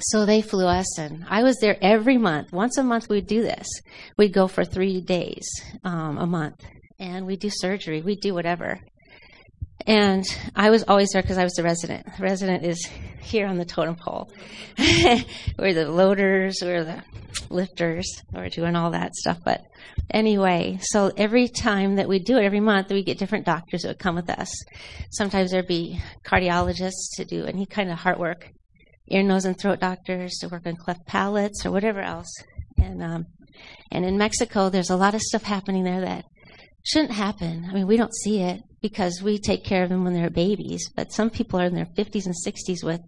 [0.00, 2.52] so they flew us, and I was there every month.
[2.52, 3.68] Once a month, we'd do this.
[4.16, 5.46] We'd go for three days
[5.84, 6.64] um, a month,
[6.98, 8.00] and we'd do surgery.
[8.02, 8.80] We'd do whatever.
[9.86, 10.24] And
[10.54, 12.06] I was always there because I was the resident.
[12.16, 12.88] The resident is
[13.20, 14.30] here on the totem pole.
[14.78, 17.02] we're the loaders, we're the
[17.50, 19.38] lifters, we're doing all that stuff.
[19.44, 19.62] But
[20.10, 23.88] anyway, so every time that we do it, every month, we get different doctors that
[23.88, 24.54] would come with us.
[25.10, 28.52] Sometimes there'd be cardiologists to do any kind of heart work
[29.08, 32.32] ear, nose, and throat doctors to work on cleft palates or whatever else.
[32.78, 33.26] And um,
[33.90, 36.24] and in Mexico, there's a lot of stuff happening there that
[36.84, 37.66] shouldn't happen.
[37.68, 40.90] I mean, we don't see it because we take care of them when they're babies.
[40.94, 43.00] But some people are in their 50s and 60s with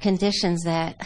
[0.00, 1.00] conditions that,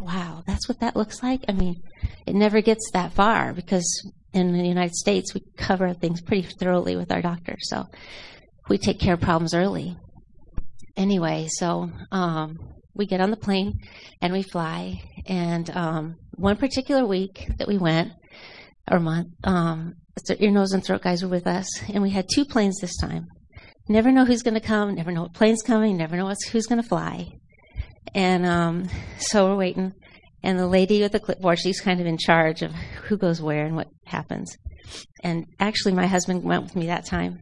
[0.00, 1.44] wow, that's what that looks like.
[1.48, 1.82] I mean,
[2.26, 6.96] it never gets that far because in the United States we cover things pretty thoroughly
[6.96, 7.68] with our doctors.
[7.68, 7.84] So
[8.68, 9.96] we take care of problems early.
[10.96, 12.56] Anyway, so um,
[12.96, 13.78] we get on the plane
[14.20, 15.02] and we fly.
[15.26, 18.12] And um, one particular week that we went,
[18.90, 19.94] or month, um,
[20.38, 23.26] ear, nose, and throat guys were with us, and we had two planes this time.
[23.88, 26.82] Never know who's going to come, never know what plane's coming, never know who's going
[26.82, 27.28] to fly.
[28.14, 29.92] And um, so we're waiting,
[30.42, 33.66] and the lady with the clipboard, she's kind of in charge of who goes where
[33.66, 34.56] and what happens.
[35.22, 37.40] And actually, my husband went with me that time,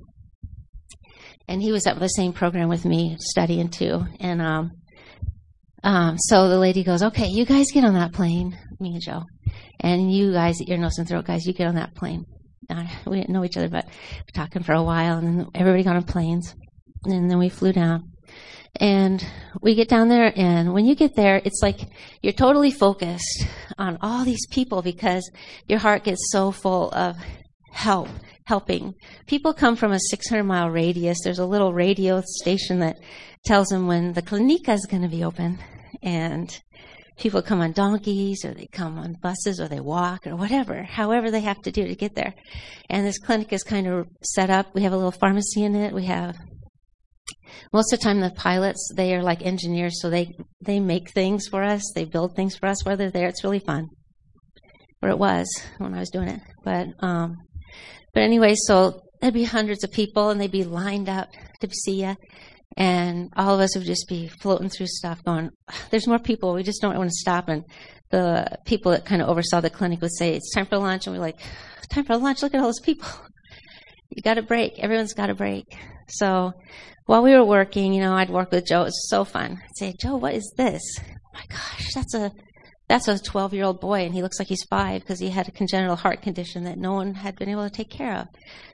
[1.47, 4.05] and he was at the same program with me studying too.
[4.21, 4.71] And um,
[5.85, 9.25] um, so the lady goes, okay, you guys get on that plane, me and Joe,
[9.79, 12.25] and you guys, ear, nose, and throat guys, you get on that plane.
[12.71, 15.85] Uh, we didn't know each other, but we're talking for a while, and then everybody
[15.85, 16.55] got on planes,
[17.05, 18.11] and then we flew down.
[18.81, 19.25] And
[19.61, 21.81] we get down there, and when you get there, it's like
[22.23, 25.31] you're totally focused on all these people because
[25.69, 27.17] your heart gets so full of
[27.71, 28.09] help,
[28.47, 28.95] helping.
[29.27, 31.19] People come from a 600 mile radius.
[31.23, 32.97] There's a little radio station that
[33.45, 35.59] tells them when the clinica is going to be open
[36.05, 36.61] and
[37.17, 41.31] people come on donkeys or they come on buses or they walk or whatever, however
[41.31, 42.35] they have to do to get there.
[42.91, 44.75] And this clinic is kind of set up.
[44.75, 45.93] We have a little pharmacy in it.
[45.93, 46.37] We have
[47.73, 51.49] most of the time the pilots they are like engineers, so they they make things
[51.49, 51.83] for us.
[51.95, 53.29] They build things for us while they're there.
[53.29, 53.89] It's really fun.
[55.03, 55.47] Or it was
[55.79, 56.41] when I was doing it.
[56.65, 57.37] But um,
[58.13, 61.29] but anyway, so there'd be hundreds of people and they'd be lined up
[61.61, 62.15] to see you
[62.77, 65.51] and all of us would just be floating through stuff going
[65.91, 66.55] there's more people.
[66.55, 67.49] We just don't want to stop.
[67.49, 67.65] And
[68.11, 71.07] the people that kind of oversaw the clinic would say it's time for lunch.
[71.07, 71.39] And we're like
[71.89, 72.43] time for lunch.
[72.43, 73.09] Look at all those people.
[74.11, 74.79] You got a break.
[74.79, 75.77] Everyone's got a break.
[76.09, 76.53] So
[77.07, 78.83] while we were working you know i'd work with joe.
[78.83, 79.61] It was so fun.
[79.61, 80.83] I'd say joe what is this?
[81.01, 82.31] Oh my gosh that's a
[82.89, 85.49] that's a 12 year old boy and he looks like he's five because he had
[85.49, 88.29] a congenital heart condition that no one had been able to take care of.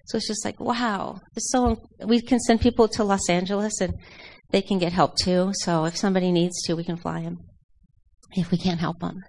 [0.07, 1.20] So it's just like wow.
[1.37, 3.94] It's so we can send people to los angeles and
[4.51, 5.53] they can get help too.
[5.55, 7.38] So if somebody needs to we can fly them
[8.33, 9.23] if we can't help them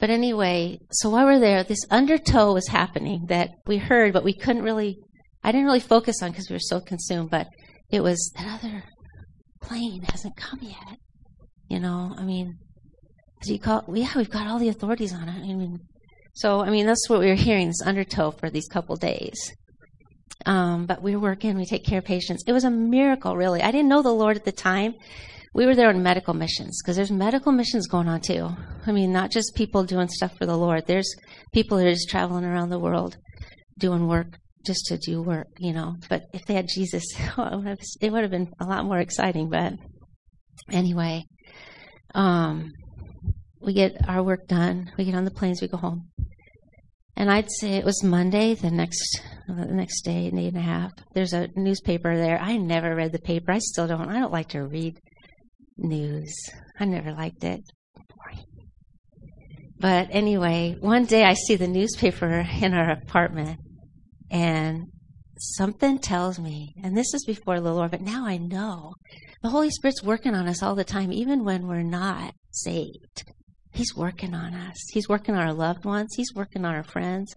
[0.00, 4.34] but anyway so while we're there this undertow was happening that we heard but we
[4.34, 4.98] couldn't really
[5.42, 7.46] i didn't really focus on because we were so consumed but
[7.90, 8.82] it was that other
[9.60, 10.98] plane hasn't come yet.
[11.68, 12.58] You know i mean
[13.60, 15.42] call, yeah, we've got all the authorities on it.
[15.42, 15.78] I mean,
[16.34, 19.52] so I mean, that's what we were hearing this undertow for these couple days.
[20.46, 22.44] Um, but we work in, we take care of patients.
[22.46, 23.62] It was a miracle, really.
[23.62, 24.94] I didn't know the Lord at the time.
[25.54, 28.50] We were there on medical missions because there's medical missions going on too.
[28.86, 30.86] I mean, not just people doing stuff for the Lord.
[30.86, 31.14] There's
[31.52, 33.16] people that are just traveling around the world
[33.78, 35.94] doing work just to do work, you know.
[36.08, 37.04] But if they had Jesus,
[37.38, 39.48] it would have been a lot more exciting.
[39.48, 39.74] But
[40.72, 41.24] anyway,
[42.14, 42.72] um,
[43.64, 44.92] we get our work done.
[44.96, 45.60] We get on the planes.
[45.60, 46.10] We go home.
[47.16, 50.92] And I'd say it was Monday, the next the next day, day and a half.
[51.14, 52.38] There's a newspaper there.
[52.40, 53.52] I never read the paper.
[53.52, 54.08] I still don't.
[54.08, 54.98] I don't like to read
[55.76, 56.34] news.
[56.78, 57.62] I never liked it.
[59.78, 63.58] But anyway, one day I see the newspaper in our apartment,
[64.30, 64.86] And
[65.38, 68.94] something tells me, and this is before the Lord, but now I know
[69.42, 73.24] the Holy Spirit's working on us all the time, even when we're not saved.
[73.74, 74.76] He's working on us.
[74.92, 76.14] He's working on our loved ones.
[76.16, 77.34] He's working on our friends,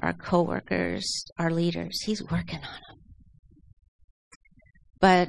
[0.00, 2.02] our coworkers, our leaders.
[2.04, 2.98] He's working on them.
[5.00, 5.28] But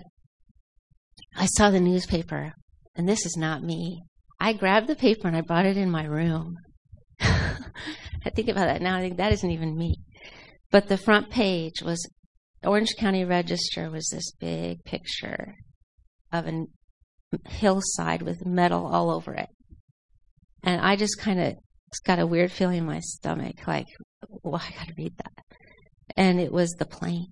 [1.37, 2.53] I saw the newspaper,
[2.95, 4.01] and this is not me.
[4.41, 6.57] I grabbed the paper and I brought it in my room.
[7.21, 8.97] I think about that now.
[8.97, 9.95] I think that isn't even me.
[10.71, 12.05] But the front page was
[12.63, 15.55] Orange County Register was this big picture
[16.31, 16.65] of a
[17.47, 19.49] hillside with metal all over it.
[20.63, 21.53] And I just kind of
[22.05, 23.87] got a weird feeling in my stomach, like,
[24.43, 25.43] well, I got to read that.
[26.15, 27.27] And it was the plane.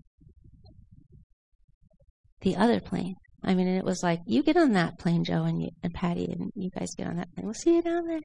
[2.42, 3.16] The other plane.
[3.44, 5.94] I mean, and it was like, you get on that plane, Joe and, you, and
[5.94, 7.46] Patty, and you guys get on that plane.
[7.46, 8.20] We'll see you down there.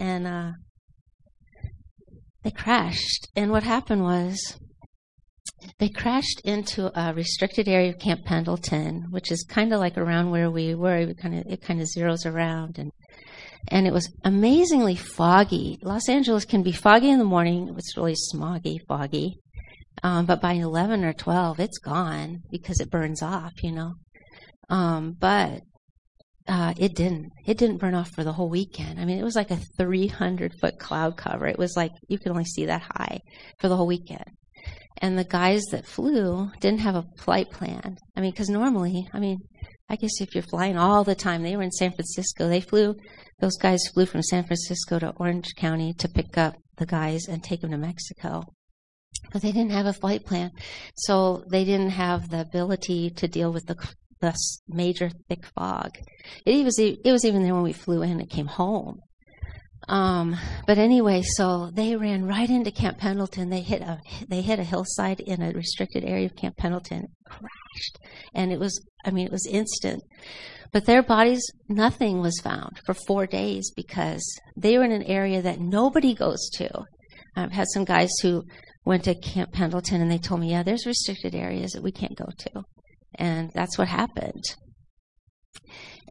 [0.00, 0.52] And uh,
[2.42, 3.28] they crashed.
[3.36, 4.58] And what happened was
[5.78, 10.30] they crashed into a restricted area of Camp Pendleton, which is kind of like around
[10.30, 10.96] where we were.
[10.96, 12.90] It kind of it kind of zeroes around, and
[13.68, 15.78] and it was amazingly foggy.
[15.82, 17.74] Los Angeles can be foggy in the morning.
[17.76, 19.38] It's really smoggy, foggy,
[20.02, 23.94] um, but by eleven or twelve, it's gone because it burns off, you know.
[24.68, 25.60] Um, but
[26.46, 27.32] uh, it didn't.
[27.46, 29.00] It didn't burn off for the whole weekend.
[29.00, 31.46] I mean, it was like a 300 foot cloud cover.
[31.46, 33.20] It was like you could only see that high
[33.60, 34.24] for the whole weekend.
[34.98, 37.96] And the guys that flew didn't have a flight plan.
[38.16, 39.38] I mean, because normally, I mean,
[39.88, 42.48] I guess if you're flying all the time, they were in San Francisco.
[42.48, 42.94] They flew,
[43.44, 47.44] those guys flew from San Francisco to Orange County to pick up the guys and
[47.44, 48.42] take them to Mexico.
[49.34, 50.50] But they didn't have a flight plan.
[50.94, 53.76] So they didn't have the ability to deal with the
[54.20, 54.34] the
[54.66, 55.90] major thick fog.
[56.46, 59.00] It was it was even there when we flew in and came home.
[59.88, 63.50] Um, but anyway, so they ran right into Camp Pendleton.
[63.50, 67.98] They hit a they hit a hillside in a restricted area of Camp Pendleton, crashed,
[68.34, 70.02] and it was I mean it was instant.
[70.72, 74.24] But their bodies, nothing was found for four days because
[74.56, 76.68] they were in an area that nobody goes to.
[77.36, 78.42] I've had some guys who
[78.84, 82.16] went to Camp Pendleton and they told me, yeah, there's restricted areas that we can't
[82.16, 82.64] go to.
[83.14, 84.42] And that's what happened.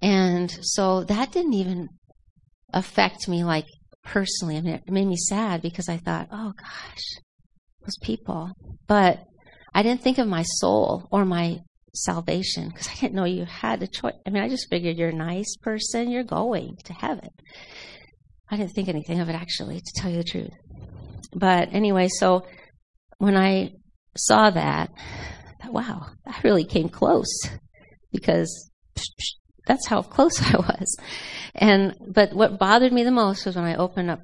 [0.01, 1.89] And so that didn't even
[2.74, 3.65] affect me like
[4.03, 4.57] personally.
[4.57, 7.03] I mean, it made me sad because I thought, oh gosh,
[7.82, 8.51] those people.
[8.88, 9.19] But
[9.74, 11.59] I didn't think of my soul or my
[11.95, 14.13] salvation because I didn't know you had a choice.
[14.26, 17.30] I mean, I just figured you're a nice person, you're going to heaven.
[18.49, 20.51] I didn't think anything of it actually, to tell you the truth.
[21.36, 22.45] But anyway, so
[23.17, 23.71] when I
[24.15, 27.49] saw that, I thought, wow, that really came close
[28.11, 28.69] because
[29.66, 30.97] that's how close I was.
[31.55, 34.22] And but what bothered me the most was when I opened up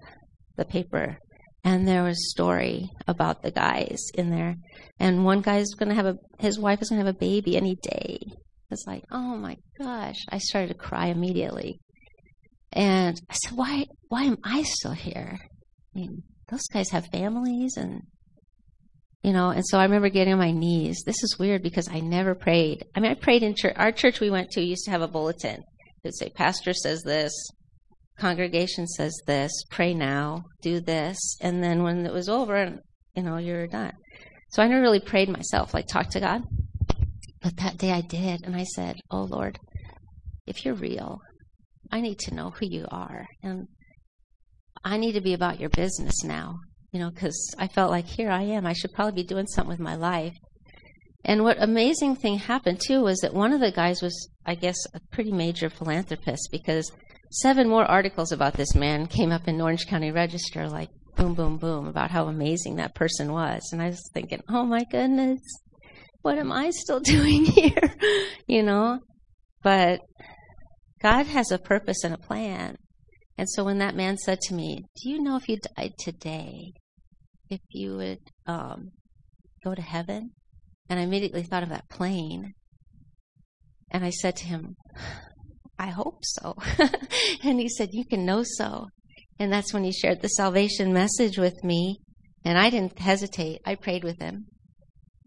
[0.57, 1.17] the paper
[1.63, 4.55] and there was a story about the guys in there.
[4.99, 8.19] And one guy's to have a his wife is to have a baby any day.
[8.71, 11.79] It's like, "Oh my gosh." I started to cry immediately.
[12.71, 17.77] And I said, "Why why am I still here?" I mean, those guys have families
[17.77, 18.03] and
[19.23, 21.03] you know and so i remember getting on my knees.
[21.05, 22.85] This is weird because i never prayed.
[22.95, 25.07] I mean i prayed in church our church we went to used to have a
[25.07, 27.33] bulletin it would say pastor says this
[28.17, 32.79] congregation says this pray now do this and then when it was over
[33.15, 33.93] you know you're done.
[34.51, 36.43] So i never really prayed myself like talk to god.
[37.41, 39.57] But that day i did and i said oh lord
[40.45, 41.21] if you're real
[41.91, 43.67] i need to know who you are and
[44.83, 46.59] i need to be about your business now
[46.91, 48.65] you know, because I felt like here I am.
[48.65, 50.35] I should probably be doing something with my life.
[51.25, 54.77] And what amazing thing happened too was that one of the guys was, I guess,
[54.93, 56.91] a pretty major philanthropist because
[57.31, 61.57] seven more articles about this man came up in Orange County Register, like boom, boom,
[61.57, 63.69] boom, about how amazing that person was.
[63.71, 65.41] And I was thinking, oh my goodness,
[66.21, 67.93] what am I still doing here?
[68.47, 68.99] you know?
[69.61, 69.99] But
[71.01, 72.77] God has a purpose and a plan.
[73.39, 76.73] And so when that man said to me, Do you know if you died today,
[77.49, 78.91] if you would um,
[79.63, 80.31] go to heaven?
[80.89, 82.53] And I immediately thought of that plane.
[83.91, 84.75] And I said to him,
[85.79, 86.57] I hope so.
[87.45, 88.87] and he said, You can know so.
[89.39, 92.01] And that's when he shared the salvation message with me.
[92.43, 93.61] And I didn't hesitate.
[93.65, 94.47] I prayed with him.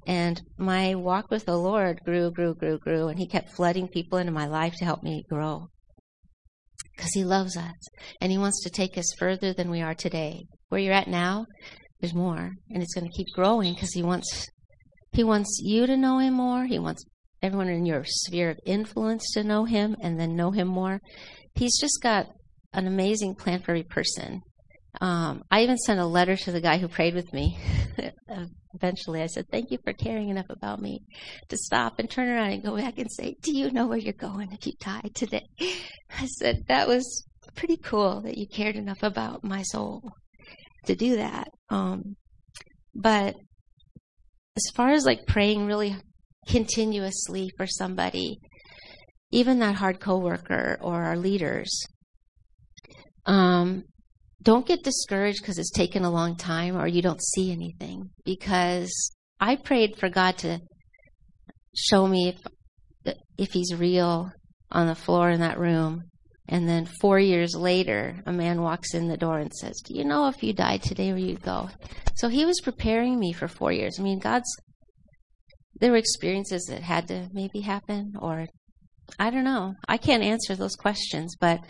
[0.06, 3.08] And my walk with the Lord grew, grew, grew, grew.
[3.08, 5.70] And he kept flooding people into my life to help me grow
[6.97, 7.88] because He loves us
[8.20, 10.47] and He wants to take us further than we are today.
[10.68, 11.47] Where you're at now,
[12.01, 14.49] there's more, and it's going to keep growing because He wants
[15.12, 16.64] He wants you to know Him more.
[16.64, 17.05] He wants
[17.43, 21.01] everyone in your sphere of influence to know Him and then know Him more.
[21.55, 22.26] He's just got
[22.72, 24.40] an amazing plan for every person.
[25.01, 27.59] Um, I even sent a letter to the guy who prayed with me.
[28.74, 31.02] Eventually, I said, Thank you for caring enough about me
[31.48, 34.12] to stop and turn around and go back and say, Do you know where you're
[34.12, 35.46] going if you die today?
[36.18, 40.02] I said, That was pretty cool that you cared enough about my soul
[40.86, 41.48] to do that.
[41.68, 42.16] Um,
[42.94, 43.36] but
[44.56, 45.96] as far as like praying really
[46.46, 48.38] continuously for somebody,
[49.30, 51.86] even that hard coworker or our leaders,
[53.26, 53.84] um,
[54.43, 58.11] don't get discouraged because it's taken a long time or you don't see anything.
[58.24, 60.61] Because I prayed for God to
[61.74, 64.30] show me if if He's real
[64.70, 66.03] on the floor in that room.
[66.49, 70.05] And then four years later, a man walks in the door and says, "Do you
[70.05, 71.70] know if you died today, where you'd go?"
[72.16, 73.99] So He was preparing me for four years.
[73.99, 74.49] I mean, God's
[75.80, 78.47] there were experiences that had to maybe happen, or
[79.18, 79.74] I don't know.
[79.88, 81.61] I can't answer those questions, but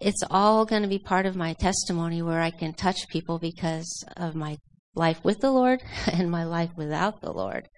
[0.00, 4.04] it's all going to be part of my testimony where I can touch people because
[4.16, 4.58] of my
[4.94, 5.82] life with the Lord
[6.12, 7.68] and my life without the Lord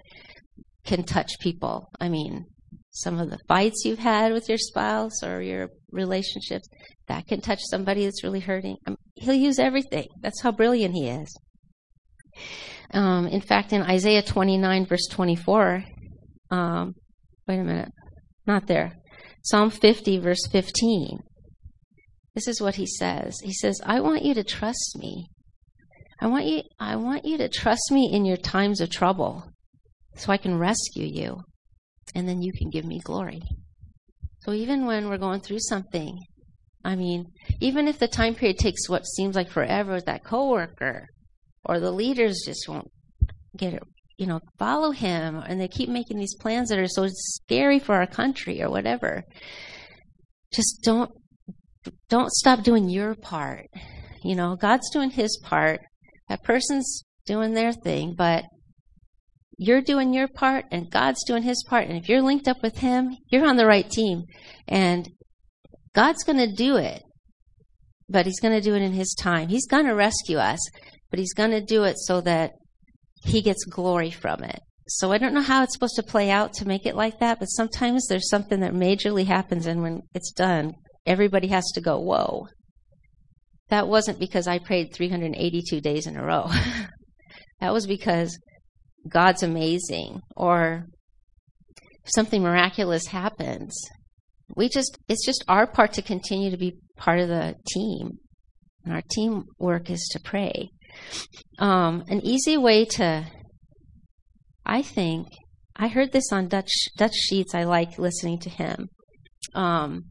[0.84, 1.90] can touch people.
[2.00, 2.46] I mean,
[2.90, 6.68] some of the fights you've had with your spouse or your relationships,
[7.06, 8.76] that can touch somebody that's really hurting.
[8.86, 10.08] I mean, he'll use everything.
[10.20, 11.34] That's how brilliant he is.
[12.92, 15.84] Um, in fact, in Isaiah 29, verse 24,
[16.50, 16.94] um,
[17.46, 17.92] wait a minute,
[18.46, 18.92] not there.
[19.42, 21.20] Psalm 50, verse 15.
[22.38, 23.40] This is what he says.
[23.42, 25.26] He says, I want you to trust me.
[26.20, 29.42] I want you, I want you to trust me in your times of trouble
[30.14, 31.40] so I can rescue you
[32.14, 33.42] and then you can give me glory.
[34.42, 36.16] So even when we're going through something,
[36.84, 37.26] I mean,
[37.60, 41.08] even if the time period takes what seems like forever with that coworker
[41.64, 42.92] or the leaders just won't
[43.56, 43.82] get it,
[44.16, 47.96] you know, follow him and they keep making these plans that are so scary for
[47.96, 49.24] our country or whatever.
[50.52, 51.10] Just don't
[52.08, 53.66] don't stop doing your part.
[54.22, 55.80] You know, God's doing his part.
[56.28, 58.44] That person's doing their thing, but
[59.56, 61.88] you're doing your part and God's doing his part.
[61.88, 64.24] And if you're linked up with him, you're on the right team.
[64.66, 65.08] And
[65.94, 67.02] God's going to do it,
[68.08, 69.48] but he's going to do it in his time.
[69.48, 70.60] He's going to rescue us,
[71.10, 72.52] but he's going to do it so that
[73.24, 74.60] he gets glory from it.
[74.86, 77.38] So I don't know how it's supposed to play out to make it like that,
[77.38, 80.72] but sometimes there's something that majorly happens, and when it's done,
[81.06, 82.48] everybody has to go, whoa.
[83.70, 86.48] That wasn't because I prayed 382 days in a row.
[87.60, 88.38] that was because
[89.08, 90.86] God's amazing or
[92.04, 93.78] something miraculous happens.
[94.56, 98.18] We just, it's just our part to continue to be part of the team.
[98.84, 100.70] And our teamwork is to pray.
[101.58, 103.26] Um, an easy way to,
[104.64, 105.28] I think,
[105.76, 107.54] I heard this on Dutch Dutch Sheets.
[107.54, 108.88] I like listening to him.
[109.54, 110.04] Um,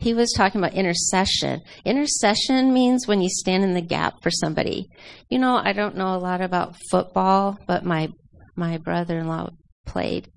[0.00, 1.60] he was talking about intercession.
[1.84, 4.86] Intercession means when you stand in the gap for somebody.
[5.28, 8.08] You know, I don't know a lot about football, but my
[8.56, 9.50] my brother-in-law
[9.86, 10.30] played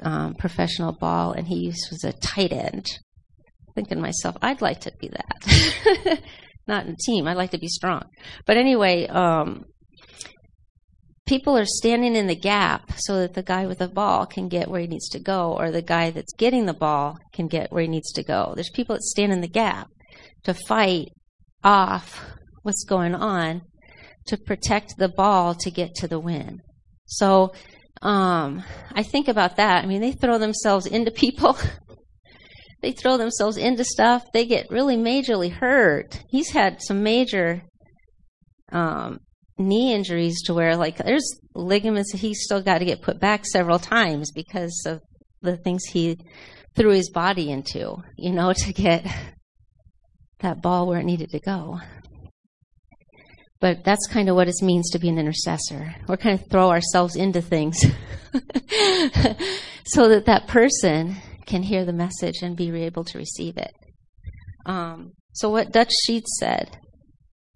[0.00, 2.98] um, professional ball, and he was a tight end.
[3.74, 6.20] Thinking myself, I'd like to be that.
[6.66, 7.28] Not in a team.
[7.28, 8.02] I'd like to be strong.
[8.46, 9.64] But anyway, um,
[11.28, 14.68] people are standing in the gap so that the guy with the ball can get
[14.68, 17.82] where he needs to go, or the guy that's getting the ball can get where
[17.82, 18.52] he needs to go.
[18.54, 19.88] There's people that stand in the gap
[20.44, 21.08] to fight
[21.62, 22.24] off
[22.62, 23.60] what's going on
[24.26, 26.60] to protect the ball to get to the win.
[27.04, 27.52] So
[28.00, 29.84] um, I think about that.
[29.84, 31.58] I mean, they throw themselves into people.
[32.82, 34.24] they throw themselves into stuff.
[34.32, 36.22] They get really majorly hurt.
[36.30, 37.62] He's had some major
[38.72, 39.20] um,
[39.58, 43.78] knee injuries to where, like, there's ligaments he's still got to get put back several
[43.78, 45.00] times because of
[45.42, 46.18] the things he
[46.74, 49.06] threw his body into, you know, to get
[50.40, 51.80] that ball where it needed to go.
[53.60, 55.96] But that's kind of what it means to be an intercessor.
[56.06, 57.80] We're kind of throw ourselves into things
[59.84, 63.72] so that that person can hear the message and be able to receive it.
[64.64, 66.78] Um, so what Dutch Sheets said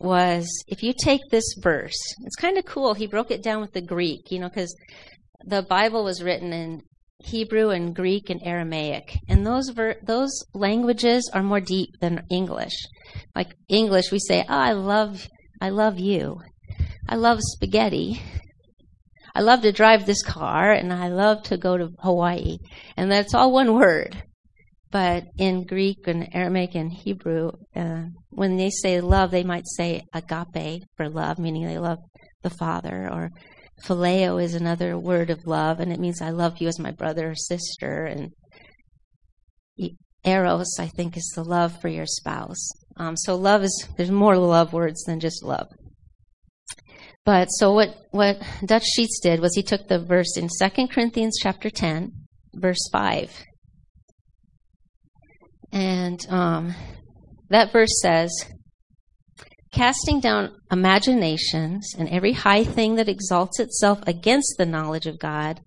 [0.02, 2.94] was, if you take this verse, it's kind of cool.
[2.94, 4.74] He broke it down with the Greek, you know, because
[5.44, 6.82] the Bible was written in
[7.18, 12.74] Hebrew and Greek and Aramaic, and those ver- those languages are more deep than English.
[13.36, 15.28] Like English, we say, "Oh, I love."
[15.62, 16.40] I love you.
[17.08, 18.20] I love spaghetti.
[19.32, 22.58] I love to drive this car and I love to go to Hawaii.
[22.96, 24.20] And that's all one word.
[24.92, 30.02] But in Greek and Aramaic and Hebrew, uh, when they say love, they might say
[30.12, 31.98] agape for love, meaning they love
[32.42, 33.30] the Father, or
[33.86, 37.30] phileo is another word of love, and it means I love you as my brother
[37.30, 38.04] or sister.
[38.04, 38.32] And
[40.24, 42.68] eros, I think, is the love for your spouse.
[42.98, 45.68] Um, so love is there's more love words than just love.
[47.24, 51.38] But so what what Dutch Sheets did was he took the verse in 2 Corinthians
[51.40, 52.12] chapter 10,
[52.54, 53.44] verse 5.
[55.72, 56.74] And um,
[57.48, 58.30] that verse says,
[59.72, 65.60] casting down imaginations and every high thing that exalts itself against the knowledge of God,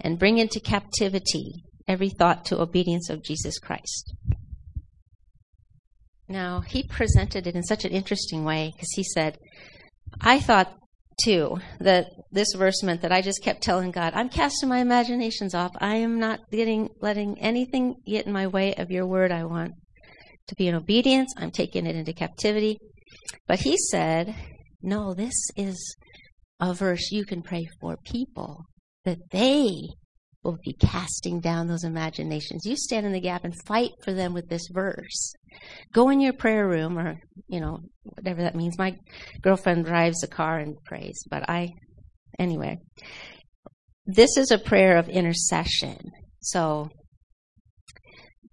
[0.00, 4.14] and bring into captivity every thought to obedience of Jesus Christ.
[6.28, 9.36] Now, he presented it in such an interesting way because he said,
[10.20, 10.72] I thought
[11.22, 15.54] too that this verse meant that I just kept telling God, I'm casting my imaginations
[15.54, 15.72] off.
[15.78, 19.32] I am not getting letting anything get in my way of your word.
[19.32, 19.72] I want
[20.48, 21.32] to be in obedience.
[21.36, 22.78] I'm taking it into captivity.
[23.46, 24.34] But he said,
[24.82, 25.96] No, this is
[26.60, 28.64] a verse you can pray for people
[29.04, 29.88] that they
[30.42, 32.64] will be casting down those imaginations.
[32.64, 35.34] You stand in the gap and fight for them with this verse.
[35.92, 38.78] Go in your prayer room or, you know, whatever that means.
[38.78, 38.96] My
[39.42, 41.74] girlfriend drives a car and prays, but I,
[42.38, 42.78] anyway.
[44.06, 45.98] This is a prayer of intercession.
[46.40, 46.88] So,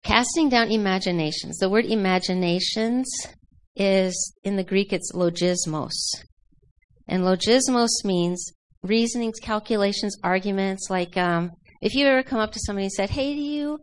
[0.04, 1.58] casting down imaginations.
[1.58, 3.08] The word imaginations
[3.76, 5.94] is, in the Greek, it's logismos.
[7.08, 8.52] And logismos means
[8.84, 11.52] reasonings, calculations, arguments, like, um,
[11.82, 13.80] if you ever come up to somebody and said, "Hey, do you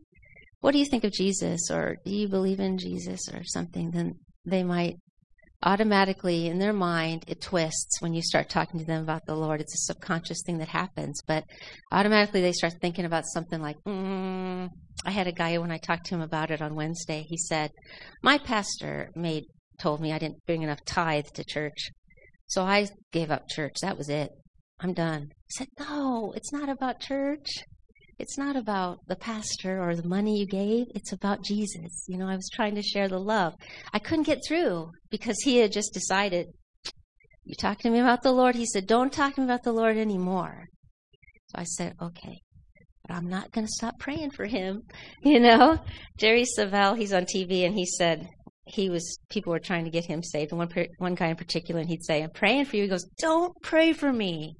[0.61, 4.15] what do you think of Jesus or do you believe in Jesus or something?" then
[4.45, 4.97] they might
[5.63, 9.61] automatically in their mind it twists when you start talking to them about the Lord.
[9.61, 11.45] It's a subconscious thing that happens, but
[11.91, 14.69] automatically they start thinking about something like, mm.
[15.07, 17.25] I had a guy when I talked to him about it on Wednesday.
[17.29, 17.71] He said,
[18.23, 19.45] "My pastor made
[19.79, 21.91] told me I didn't bring enough tithe to church,
[22.47, 23.77] so I gave up church.
[23.83, 24.31] That was it.
[24.81, 27.65] I'm done." I said, "No, it's not about church
[28.19, 30.87] it's not about the pastor or the money you gave.
[30.95, 32.05] It's about Jesus.
[32.09, 33.55] You know, I was trying to share the love.
[33.93, 36.47] I couldn't get through because he had just decided,
[37.45, 38.55] you talk to me about the Lord?
[38.55, 40.67] He said, don't talk to me about the Lord anymore.
[41.47, 42.41] So I said, okay,
[43.07, 44.83] but I'm not going to stop praying for him.
[45.23, 45.79] You know,
[46.19, 48.29] Jerry Savelle, he's on TV and he said,
[48.67, 51.81] he was people were trying to get him saved and one one guy in particular
[51.81, 54.55] and he'd say i'm praying for you he goes don't pray for me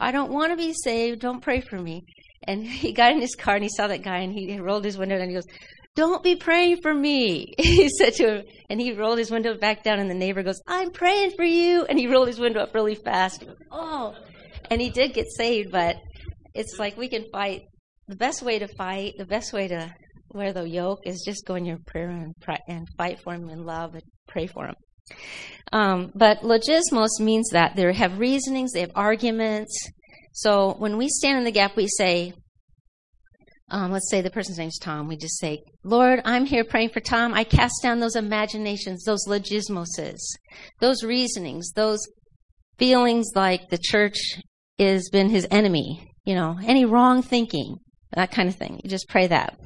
[0.00, 2.04] i don't want to be saved don't pray for me
[2.42, 4.98] and he got in his car and he saw that guy and he rolled his
[4.98, 5.46] window down and he goes,
[5.94, 7.54] Don't be praying for me.
[7.58, 10.60] he said to him, and he rolled his window back down and the neighbor goes,
[10.66, 11.84] I'm praying for you.
[11.84, 13.44] And he rolled his window up really fast.
[13.70, 14.14] Oh.
[14.70, 15.96] And he did get saved, but
[16.54, 17.62] it's like we can fight.
[18.08, 19.92] The best way to fight, the best way to
[20.32, 23.48] wear the yoke is just go in your prayer and, pray, and fight for him
[23.48, 24.74] in love and pray for him.
[25.72, 29.90] Um, but logismos means that they have reasonings, they have arguments,
[30.36, 32.34] so when we stand in the gap, we say,
[33.70, 35.08] um, let's say the person's name's Tom.
[35.08, 37.32] We just say, Lord, I'm here praying for Tom.
[37.32, 40.18] I cast down those imaginations, those logismoses,
[40.78, 42.06] those reasonings, those
[42.76, 44.18] feelings like the church
[44.78, 47.78] has been his enemy, you know, any wrong thinking,
[48.12, 48.78] that kind of thing.
[48.84, 49.58] You just pray that.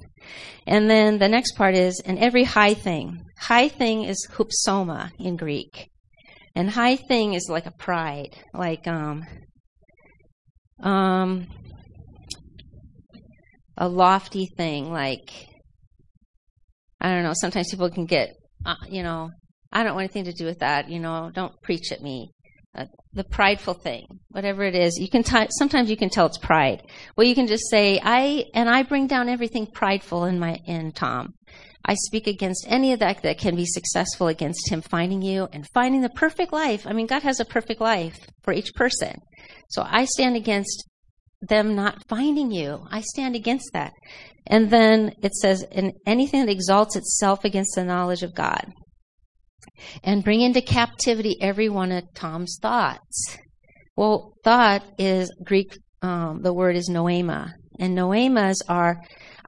[0.68, 3.24] And then the next part is, and every high thing.
[3.40, 5.90] High thing is hupsoma in Greek.
[6.54, 9.24] And high thing is like a pride, like um,
[10.82, 11.46] um,
[13.76, 15.30] a lofty thing like
[17.00, 17.32] I don't know.
[17.34, 19.30] Sometimes people can get, uh, you know,
[19.72, 20.90] I don't want anything to do with that.
[20.90, 22.30] You know, don't preach at me.
[22.74, 25.24] Uh, the prideful thing, whatever it is, you can.
[25.24, 26.82] T- sometimes you can tell it's pride.
[27.16, 30.92] Well, you can just say, "I and I bring down everything prideful in my in
[30.92, 31.34] Tom.
[31.84, 35.66] I speak against any of that that can be successful against him finding you and
[35.72, 36.86] finding the perfect life.
[36.86, 39.16] I mean, God has a perfect life for each person.
[39.68, 40.84] So I stand against
[41.40, 42.86] them not finding you.
[42.90, 43.92] I stand against that.
[44.46, 48.66] And then it says, and anything that exalts itself against the knowledge of God.
[50.04, 53.38] And bring into captivity every one of Tom's thoughts.
[53.96, 57.52] Well, thought is Greek, um, the word is noema.
[57.78, 59.00] And noemas are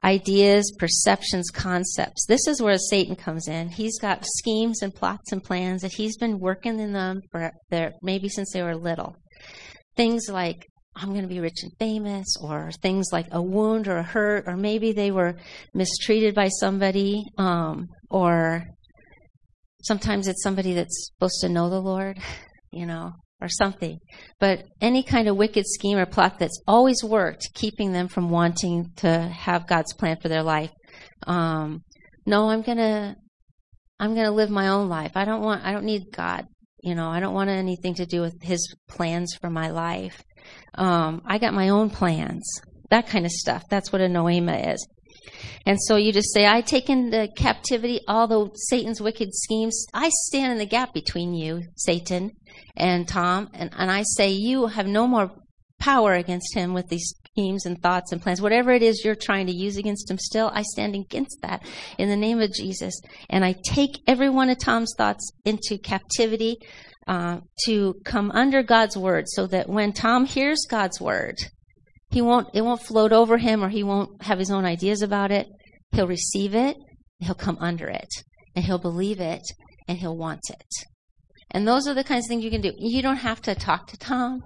[0.03, 2.25] ideas, perceptions, concepts.
[2.27, 3.69] This is where Satan comes in.
[3.69, 7.93] He's got schemes and plots and plans that he's been working in them for their,
[8.01, 9.15] maybe since they were little
[9.95, 13.97] things like I'm going to be rich and famous, or things like a wound or
[13.97, 15.35] a hurt, or maybe they were
[15.73, 18.63] mistreated by somebody, um, or
[19.81, 22.19] sometimes it's somebody that's supposed to know the Lord,
[22.71, 23.13] you know,
[23.43, 23.99] or something.
[24.39, 28.91] But any kind of wicked scheme or plot that's always worked, keeping them from wanting
[28.97, 30.71] to have God's plan for their life.
[31.27, 31.83] Um,
[32.25, 33.15] no, I'm gonna,
[33.99, 35.11] I'm gonna live my own life.
[35.15, 36.47] I don't want, I don't need God
[36.83, 40.21] you know, I don't want anything to do with his plans for my life.
[40.75, 42.43] Um, I got my own plans.
[42.89, 43.63] That kind of stuff.
[43.69, 44.85] That's what a noema is.
[45.65, 49.85] And so you just say, I take into captivity all the Satan's wicked schemes.
[49.93, 52.31] I stand in the gap between you, Satan,
[52.75, 55.31] and Tom, and, and I say, you have no more
[55.79, 58.41] power against him with these schemes and thoughts and plans.
[58.41, 61.65] Whatever it is you're trying to use against him still, I stand against that
[61.97, 63.01] in the name of Jesus.
[63.29, 66.57] And I take every one of Tom's thoughts into captivity
[67.07, 71.35] uh, to come under God's word so that when Tom hears God's word,
[72.13, 75.31] he won't, it won't float over him or he won't have his own ideas about
[75.31, 75.47] it.
[75.93, 76.77] He'll receive it,
[77.19, 78.09] he'll come under it,
[78.55, 79.41] and he'll believe it,
[79.87, 80.85] and he'll want it.
[81.49, 82.71] And those are the kinds of things you can do.
[82.77, 84.43] You don't have to talk to Tom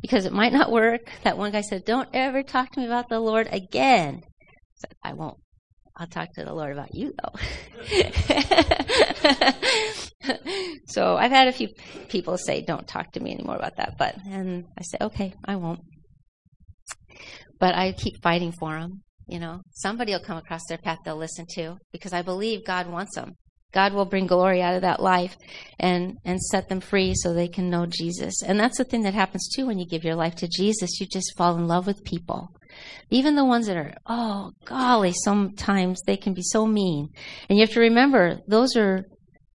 [0.00, 1.10] because it might not work.
[1.24, 4.22] That one guy said, Don't ever talk to me about the Lord again.
[4.24, 5.38] I said, I won't.
[5.96, 7.32] I'll talk to the Lord about you, though.
[10.86, 11.68] so I've had a few
[12.08, 13.94] people say, Don't talk to me anymore about that.
[13.98, 15.80] But, and I say, Okay, I won't.
[17.58, 19.02] But I keep fighting for them.
[19.28, 22.88] You know, somebody will come across their path they'll listen to because I believe God
[22.88, 23.36] wants them.
[23.72, 25.34] God will bring glory out of that life
[25.80, 28.42] and, and set them free so they can know Jesus.
[28.42, 31.00] And that's the thing that happens too when you give your life to Jesus.
[31.00, 32.50] You just fall in love with people.
[33.10, 37.08] Even the ones that are, oh, golly, sometimes they can be so mean.
[37.48, 39.04] And you have to remember, those are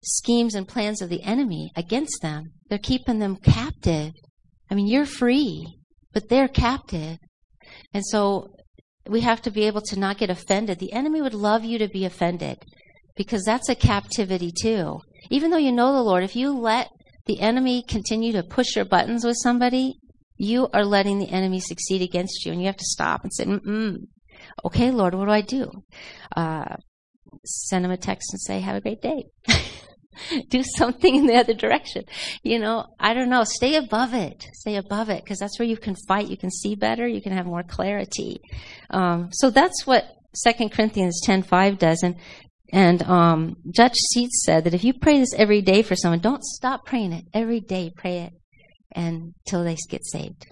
[0.03, 2.53] schemes and plans of the enemy against them.
[2.69, 4.13] They're keeping them captive.
[4.71, 5.67] I mean, you're free,
[6.13, 7.19] but they're captive.
[7.95, 8.55] And so
[9.09, 10.79] we have to be able to not get offended.
[10.79, 12.59] The enemy would love you to be offended
[13.17, 15.01] because that's a captivity too.
[15.31, 16.89] Even though you know the Lord, if you let
[17.27, 19.95] the enemy continue to push your buttons with somebody,
[20.37, 22.53] you are letting the enemy succeed against you.
[22.53, 23.97] And you have to stop and say, mm
[24.65, 25.71] okay, Lord, what do I do?
[26.37, 26.77] Uh,
[27.45, 29.27] send him a text and say, have a great day.
[30.49, 32.05] do something in the other direction.
[32.43, 33.45] You know, I don't know.
[33.45, 34.47] Stay above it.
[34.55, 36.29] Stay above it because that's where you can fight.
[36.29, 37.07] You can see better.
[37.07, 38.41] You can have more clarity.
[38.91, 40.05] Um, so that's what
[40.35, 42.03] Second Corinthians ten five does.
[42.03, 42.17] And
[42.73, 46.43] and um, Dutch Sheets said that if you pray this every day for someone, don't
[46.43, 47.91] stop praying it every day.
[47.95, 48.33] Pray it
[48.95, 50.47] until they get saved.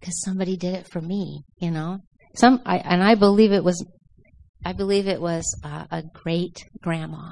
[0.00, 1.42] Because somebody did it for me.
[1.58, 1.98] You know,
[2.34, 3.84] some I, and I believe it was.
[4.64, 7.30] I believe it was uh, a great grandma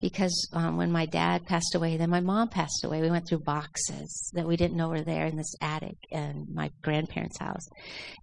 [0.00, 3.00] because um, when my dad passed away, then my mom passed away.
[3.00, 6.70] We went through boxes that we didn't know were there in this attic in my
[6.82, 7.66] grandparents' house.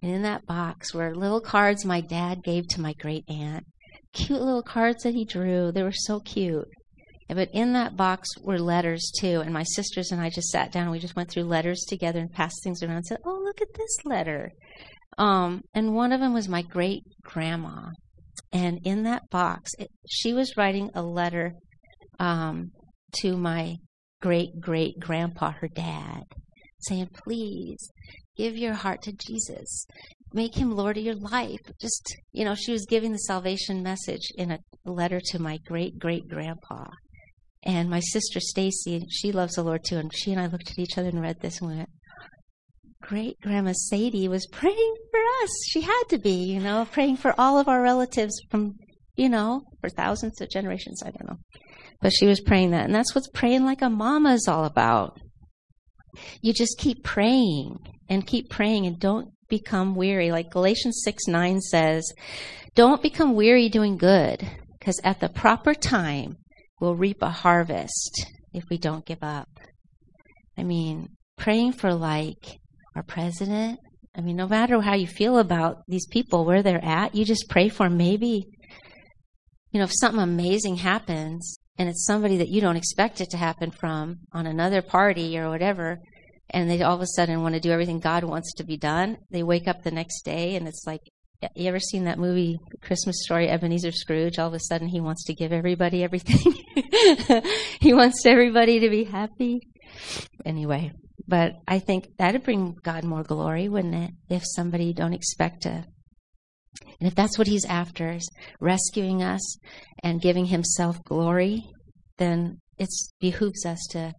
[0.02, 3.64] And in that box were little cards my dad gave to my great aunt.
[4.12, 5.72] Cute little cards that he drew.
[5.72, 6.68] They were so cute.
[7.28, 9.40] But in that box were letters too.
[9.40, 12.20] And my sisters and I just sat down and we just went through letters together
[12.20, 14.50] and passed things around and said, Oh, look at this letter.
[15.18, 17.90] Um, and one of them was my great grandma.
[18.52, 21.54] And in that box, it, she was writing a letter
[22.18, 22.72] um,
[23.20, 23.76] to my
[24.20, 26.22] great great grandpa, her dad,
[26.80, 27.90] saying, Please
[28.36, 29.86] give your heart to Jesus.
[30.32, 31.60] Make him Lord of your life.
[31.80, 35.98] Just, you know, she was giving the salvation message in a letter to my great
[35.98, 36.86] great grandpa.
[37.62, 40.78] And my sister Stacy, she loves the Lord too, and she and I looked at
[40.78, 41.88] each other and read this and went,
[43.00, 45.50] Great Grandma Sadie was praying for us.
[45.68, 48.76] She had to be, you know, praying for all of our relatives from,
[49.14, 51.02] you know, for thousands of generations.
[51.02, 51.38] I don't know.
[52.04, 52.84] But she was praying that.
[52.84, 55.18] And that's what praying like a mama is all about.
[56.42, 57.78] You just keep praying
[58.10, 60.30] and keep praying and don't become weary.
[60.30, 62.12] Like Galatians 6 9 says,
[62.74, 64.46] don't become weary doing good,
[64.78, 66.36] because at the proper time,
[66.78, 69.48] we'll reap a harvest if we don't give up.
[70.58, 72.58] I mean, praying for like
[72.94, 73.80] our president.
[74.14, 77.48] I mean, no matter how you feel about these people, where they're at, you just
[77.48, 77.96] pray for them.
[77.96, 78.44] Maybe,
[79.70, 83.36] you know, if something amazing happens, and it's somebody that you don't expect it to
[83.36, 85.98] happen from on another party or whatever,
[86.50, 89.18] and they all of a sudden want to do everything God wants to be done,
[89.30, 91.00] they wake up the next day and it's like,
[91.54, 94.38] you ever seen that movie, Christmas Story, Ebenezer Scrooge?
[94.38, 96.54] All of a sudden he wants to give everybody everything.
[97.80, 99.60] he wants everybody to be happy.
[100.44, 100.92] Anyway,
[101.26, 104.10] but I think that'd bring God more glory, wouldn't it?
[104.30, 105.84] If somebody you don't expect to
[107.00, 108.18] and if that's what he's after,
[108.60, 109.58] rescuing us
[110.02, 111.64] and giving himself glory,
[112.18, 112.88] then it
[113.20, 114.12] behooves us to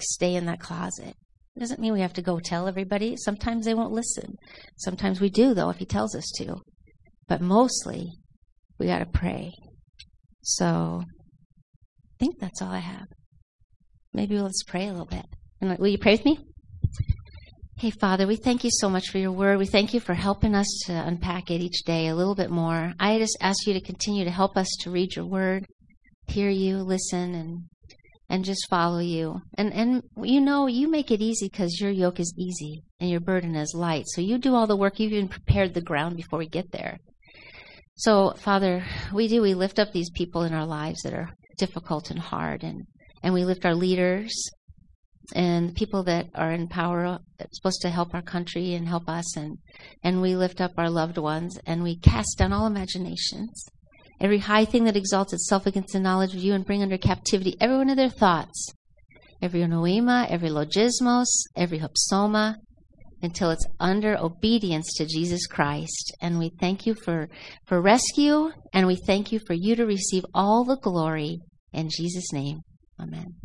[0.00, 1.14] stay in that closet.
[1.54, 3.16] It doesn't mean we have to go tell everybody.
[3.16, 4.36] Sometimes they won't listen.
[4.76, 6.56] Sometimes we do, though, if he tells us to.
[7.28, 8.08] But mostly,
[8.78, 9.52] we got to pray.
[10.42, 13.06] So, I think that's all I have.
[14.14, 15.26] Maybe let's pray a little bit.
[15.60, 16.38] Will you pray with me?
[17.76, 19.58] Hey, Father, we thank you so much for your word.
[19.58, 22.92] We thank you for helping us to unpack it each day a little bit more.
[23.00, 25.66] I just ask you to continue to help us to read your word,
[26.28, 27.64] hear you, listen, and
[28.28, 29.40] and just follow you.
[29.54, 33.20] And and you know, you make it easy because your yoke is easy and your
[33.20, 34.04] burden is light.
[34.06, 35.00] So you do all the work.
[35.00, 36.98] You've even prepared the ground before we get there.
[37.96, 39.42] So, Father, we do.
[39.42, 42.86] We lift up these people in our lives that are difficult and hard, and,
[43.22, 44.32] and we lift our leaders
[45.34, 49.36] and people that are in power that's supposed to help our country and help us,
[49.36, 49.58] and,
[50.02, 53.66] and we lift up our loved ones, and we cast down all imaginations,
[54.20, 57.56] every high thing that exalts itself against the knowledge of you, and bring under captivity
[57.60, 58.72] every one of their thoughts,
[59.40, 62.56] every noema, every logismos, every hopsoma,
[63.22, 66.14] until it's under obedience to Jesus Christ.
[66.20, 67.28] And we thank you for,
[67.66, 71.38] for rescue, and we thank you for you to receive all the glory.
[71.72, 72.62] In Jesus' name,
[73.00, 73.41] amen.